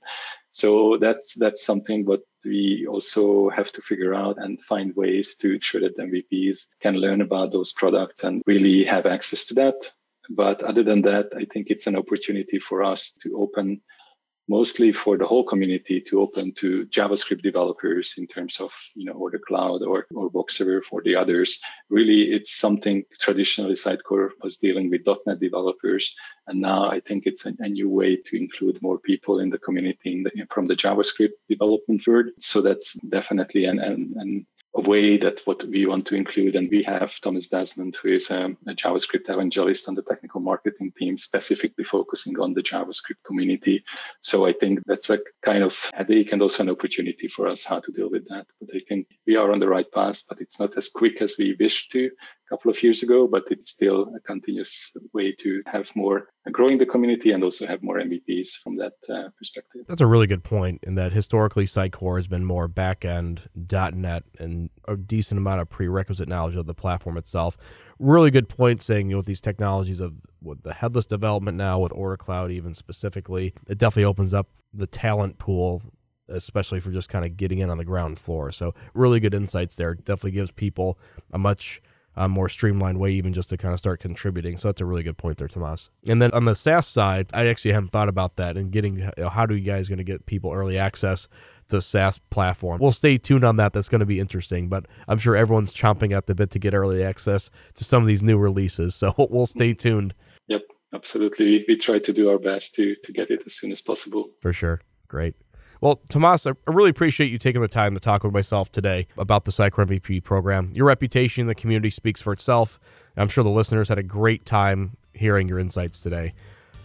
So 0.52 0.98
that's 0.98 1.36
that's 1.36 1.64
something 1.64 2.06
what 2.06 2.22
we 2.44 2.88
also 2.88 3.50
have 3.50 3.72
to 3.74 3.82
figure 3.82 4.14
out 4.14 4.38
and 4.38 4.62
find 4.62 4.96
ways 4.96 5.36
to 5.38 5.54
ensure 5.54 5.82
that 5.82 5.98
MVPs 5.98 6.76
can 6.80 6.96
learn 6.96 7.22
about 7.22 7.52
those 7.52 7.72
products 7.72 8.24
and 8.24 8.42
really 8.46 8.84
have 8.84 9.06
access 9.06 9.46
to 9.46 9.54
that 9.56 9.76
but 10.30 10.64
other 10.64 10.84
than 10.84 11.02
that, 11.04 11.30
I 11.36 11.46
think 11.46 11.70
it's 11.70 11.88
an 11.88 11.98
opportunity 11.98 12.60
for 12.60 12.84
us 12.84 13.12
to 13.22 13.38
open 13.38 13.82
mostly 14.48 14.92
for 14.92 15.18
the 15.18 15.26
whole 15.26 15.44
community 15.44 16.02
to 16.02 16.22
open 16.22 16.52
to 16.54 16.86
JavaScript 16.88 17.42
developers 17.42 18.16
in 18.18 18.28
terms 18.28 18.60
of, 18.60 18.72
you 18.96 19.06
know, 19.06 19.14
Order 19.14 19.40
Cloud 19.40 19.82
or, 19.84 20.08
or 20.14 20.30
Boxever 20.30 20.82
for 20.82 21.02
the 21.02 21.16
others. 21.16 21.60
Really, 21.90 22.32
it's 22.32 22.54
something 22.54 23.04
traditionally 23.20 23.76
Sitecore 23.76 24.32
was 24.42 24.58
dealing 24.58 24.90
with 24.90 25.08
.NET 25.26 25.40
developers. 25.40 26.16
And 26.48 26.62
now 26.62 26.90
I 26.90 27.00
think 27.00 27.26
it's 27.26 27.46
a, 27.46 27.54
a 27.60 27.70
new 27.70 27.90
way 27.90 28.18
to 28.18 28.38
include 28.38 28.82
more 28.82 29.00
people 29.00 29.40
in 29.40 29.50
the 29.50 29.60
community 29.60 30.14
in 30.14 30.24
the, 30.24 30.32
from 30.50 30.66
the 30.66 30.76
JavaScript 30.76 31.38
development 31.48 32.06
world. 32.06 32.28
So 32.40 32.62
that's 32.62 32.94
definitely 33.08 33.66
an, 33.66 33.80
an, 33.80 34.14
an 34.18 34.46
way 34.74 35.18
that 35.18 35.42
what 35.46 35.64
we 35.66 35.86
want 35.86 36.08
to 36.08 36.16
include. 36.16 36.56
And 36.56 36.70
we 36.70 36.84
have 36.84 37.20
Thomas 37.20 37.48
Desmond, 37.48 37.98
who 38.02 38.10
is 38.10 38.32
um, 38.32 38.58
a 38.68 38.74
JavaScript 38.74 39.30
evangelist 39.30 39.88
on 39.88 39.96
the 39.96 40.02
technical 40.02 40.42
marketing 40.42 40.94
team, 40.98 41.18
specifically 41.18 41.84
focusing 41.84 42.40
on 42.40 42.54
the 42.54 42.64
JavaScript 42.64 43.24
community. 43.26 43.84
So 44.22 44.46
I 44.46 44.54
think 44.54 44.80
that's 44.86 45.10
a 45.10 45.20
kind 45.42 45.64
of 45.64 45.92
headache 45.94 46.32
and 46.32 46.42
also 46.42 46.64
an 46.64 46.70
opportunity 46.70 47.28
for 47.28 47.48
us 47.48 47.64
how 47.64 47.80
to 47.82 47.92
deal 47.92 48.10
with 48.10 48.28
that. 48.30 48.48
But 48.60 48.76
I 48.76 48.80
think 48.80 49.08
we 49.28 49.36
are 49.36 49.52
on 49.52 49.60
the 49.60 49.70
right 49.70 49.92
path, 49.92 50.24
but 50.30 50.40
it's 50.42 50.60
not 50.60 50.78
as 50.78 50.90
quick 50.90 51.22
as 51.22 51.36
we 51.38 51.56
wish 51.60 51.90
to 51.90 52.06
a 52.06 52.41
couple 52.52 52.70
of 52.70 52.84
years 52.84 53.02
ago, 53.02 53.28
but 53.28 53.44
it's 53.50 53.72
still 53.72 54.14
a 54.14 54.20
continuous 54.20 54.96
way 55.14 55.32
to 55.40 55.64
have 55.66 55.90
more 55.96 56.28
growing 56.52 56.78
the 56.78 56.86
community 56.86 57.32
and 57.32 57.44
also 57.46 57.66
have 57.66 57.82
more 57.82 57.98
MVPs 57.98 58.50
from 58.62 58.76
that 58.76 58.94
uh, 59.10 59.30
perspective. 59.38 59.84
That's 59.88 60.02
a 60.02 60.06
really 60.06 60.28
good 60.28 60.44
point 60.44 60.84
in 60.84 60.96
that 60.96 61.14
historically 61.14 61.66
Sitecore 61.66 62.18
has 62.18 62.28
been 62.28 62.44
more 62.44 62.68
back-end 62.68 63.44
.NET 63.56 64.24
and 64.38 64.70
a 64.86 64.98
decent 64.98 65.40
amount 65.40 65.62
of 65.62 65.70
prerequisite 65.70 66.28
knowledge 66.28 66.58
of 66.58 66.66
the 66.66 66.74
platform 66.74 67.16
itself. 67.16 67.56
Really 68.00 68.32
good 68.32 68.50
point 68.50 68.82
saying 68.82 69.10
you 69.10 69.14
know, 69.14 69.18
with 69.18 69.28
these 69.28 69.42
technologies 69.42 70.02
of 70.02 70.16
with 70.44 70.64
the 70.64 70.74
headless 70.74 71.06
development 71.06 71.58
now 71.58 71.80
with 71.80 71.94
Order 71.94 72.18
Cloud 72.18 72.52
even 72.52 72.74
specifically, 72.74 73.54
it 73.68 73.78
definitely 73.78 74.06
opens 74.06 74.34
up 74.34 74.50
the 74.74 74.88
talent 74.88 75.38
pool 75.38 75.82
especially 76.28 76.80
for 76.80 76.92
just 76.92 77.10
kind 77.10 77.26
of 77.26 77.36
getting 77.36 77.60
in 77.60 77.70
on 77.70 77.78
the 77.78 77.84
ground 77.84 78.18
floor. 78.18 78.54
So 78.54 78.74
really 78.94 79.20
good 79.20 79.34
insights 79.34 79.76
there. 79.76 79.96
Definitely 79.96 80.32
gives 80.32 80.52
people 80.52 80.98
a 81.34 81.38
much 81.38 81.82
a 82.16 82.28
more 82.28 82.50
streamlined 82.50 83.00
way, 83.00 83.12
even 83.12 83.34
just 83.34 83.50
to 83.50 83.58
kind 83.58 83.74
of 83.74 83.80
start 83.80 84.00
contributing. 84.00 84.58
So 84.58 84.68
that's 84.68 84.82
a 84.82 84.86
really 84.86 85.04
good 85.04 85.18
point 85.18 85.38
there, 85.38 85.48
Tamas. 85.48 85.90
And 86.08 86.22
then 86.22 86.32
on 86.32 86.46
the 86.46 86.56
SaaS 86.56 86.88
side, 86.88 87.30
I 87.34 87.48
actually 87.48 87.72
haven't 87.72 87.92
thought 87.92 88.10
about 88.10 88.36
that 88.36 88.58
and 88.58 88.72
getting 88.72 88.98
you 88.98 89.10
know, 89.18 89.30
how 89.30 89.46
do 89.46 89.56
you 89.56 89.62
guys 89.62 89.88
going 89.88 89.98
to 89.98 90.04
get 90.04 90.26
people 90.26 90.52
early 90.52 90.78
access 90.78 91.28
to 91.70 91.82
SaaS 91.82 92.18
platform? 92.18 92.80
We'll 92.82 92.92
stay 92.92 93.18
tuned 93.18 93.44
on 93.44 93.56
that. 93.58 93.72
That's 93.74 93.90
going 93.90 94.02
to 94.02 94.06
be 94.06 94.20
interesting, 94.20 94.68
but 94.68 94.88
I'm 95.08 95.18
sure 95.18 95.36
everyone's 95.36 95.74
chomping 95.74 96.16
at 96.16 96.28
the 96.28 96.36
bit 96.36 96.52
to 96.52 96.60
get 96.60 96.74
early 96.74 97.04
access 97.04 97.50
to 97.76 97.84
some 97.84 98.02
of 98.02 98.08
these 98.08 98.24
new 98.24 98.38
releases. 98.38 98.96
So 99.02 99.16
we'll 99.18 99.48
stay 99.48 99.74
tuned. 99.74 100.14
Yep, 100.48 100.62
absolutely. 100.94 101.46
We, 101.46 101.66
we 101.70 101.78
try 101.78 101.98
to 101.98 102.14
do 102.14 102.30
our 102.30 102.38
best 102.38 102.76
to 102.76 102.96
to 103.04 103.12
get 103.12 103.32
it 103.32 103.42
as 103.48 103.56
soon 103.56 103.72
as 103.72 103.82
possible. 103.82 104.30
For 104.42 104.54
sure. 104.54 104.82
Great. 105.08 105.34
Well, 105.82 106.00
Tamas, 106.12 106.46
I 106.46 106.54
really 106.68 106.92
appreciate 106.92 107.32
you 107.32 107.40
taking 107.40 107.60
the 107.60 107.68
time 107.68 107.96
to 107.96 108.00
talk 108.00 108.24
with 108.24 108.34
myself 108.34 108.72
today 108.72 109.08
about 109.18 109.46
the 109.46 109.52
Sitecore 109.52 109.88
MVP 109.88 110.24
program. 110.24 110.72
Your 110.76 110.86
reputation 110.86 111.42
in 111.42 111.48
the 111.48 111.56
community 111.56 111.90
speaks 111.90 112.22
for 112.22 112.32
itself. 112.32 112.80
I'm 113.18 113.28
sure 113.28 113.44
the 113.44 113.50
listeners 113.50 113.90
had 113.90 113.98
a 113.98 114.04
great 114.04 114.46
time 114.46 114.96
hearing 115.14 115.48
your 115.48 115.58
insights 115.58 116.02
today. 116.02 116.34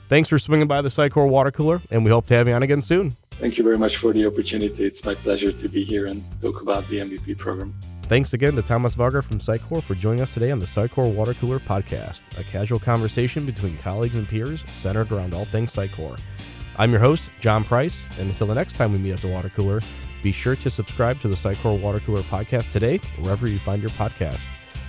Thanks 0.08 0.30
for 0.30 0.38
swinging 0.38 0.66
by 0.66 0.80
the 0.80 0.88
Sitecore 0.88 1.28
water 1.28 1.50
cooler, 1.50 1.82
and 1.90 2.06
we 2.06 2.10
hope 2.10 2.26
to 2.28 2.34
have 2.34 2.48
you 2.48 2.54
on 2.54 2.62
again 2.62 2.80
soon. 2.80 3.10
Thank 3.32 3.58
you 3.58 3.64
very 3.64 3.76
much 3.76 3.98
for 3.98 4.14
the 4.14 4.24
opportunity. 4.24 4.84
It's 4.84 5.04
my 5.04 5.14
pleasure 5.14 5.52
to 5.52 5.68
be 5.68 5.84
here 5.84 6.06
and 6.06 6.24
talk 6.40 6.62
about 6.62 6.88
the 6.88 7.00
MVP 7.00 7.36
program. 7.36 7.74
Thanks 8.04 8.32
again 8.32 8.54
to 8.54 8.62
Tamas 8.62 8.94
Varga 8.94 9.20
from 9.20 9.40
Sitecore 9.40 9.82
for 9.82 9.94
joining 9.94 10.22
us 10.22 10.32
today 10.32 10.50
on 10.50 10.58
the 10.58 10.64
Sitecore 10.64 11.12
Water 11.12 11.34
Cooler 11.34 11.58
Podcast, 11.58 12.22
a 12.38 12.44
casual 12.44 12.78
conversation 12.78 13.44
between 13.44 13.76
colleagues 13.78 14.16
and 14.16 14.26
peers 14.26 14.64
centered 14.72 15.12
around 15.12 15.34
all 15.34 15.44
things 15.44 15.74
Sitecore. 15.74 16.18
I'm 16.78 16.90
your 16.90 17.00
host, 17.00 17.30
Jon 17.40 17.64
Price, 17.64 18.06
and 18.18 18.28
until 18.28 18.46
the 18.46 18.54
next 18.54 18.74
time 18.74 18.92
we 18.92 18.98
meet 18.98 19.12
at 19.12 19.22
the 19.22 19.28
water 19.28 19.48
cooler, 19.48 19.80
be 20.22 20.30
sure 20.30 20.56
to 20.56 20.68
subscribe 20.68 21.20
to 21.20 21.28
the 21.28 21.34
Sitecore 21.34 21.80
Water 21.80 22.00
Cooler 22.00 22.22
podcast 22.22 22.72
today, 22.72 22.98
wherever 23.20 23.48
you 23.48 23.58
find 23.58 23.80
your 23.80 23.92
podcasts. 23.92 24.48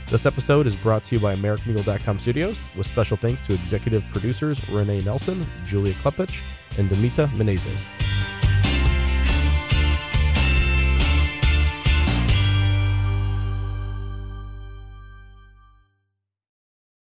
This 0.09 0.25
episode 0.25 0.67
is 0.67 0.75
brought 0.75 1.03
to 1.05 1.15
you 1.15 1.21
by 1.21 1.35
AmericanEagle.com 1.35 2.19
Studios, 2.19 2.57
with 2.75 2.87
special 2.87 3.15
thanks 3.15 3.45
to 3.47 3.53
executive 3.53 4.03
producers 4.11 4.59
Renee 4.69 5.01
Nelson, 5.01 5.47
Julia 5.63 5.93
Klepich, 5.95 6.41
and 6.77 6.89
Demita 6.89 7.29
Menezes. 7.35 7.91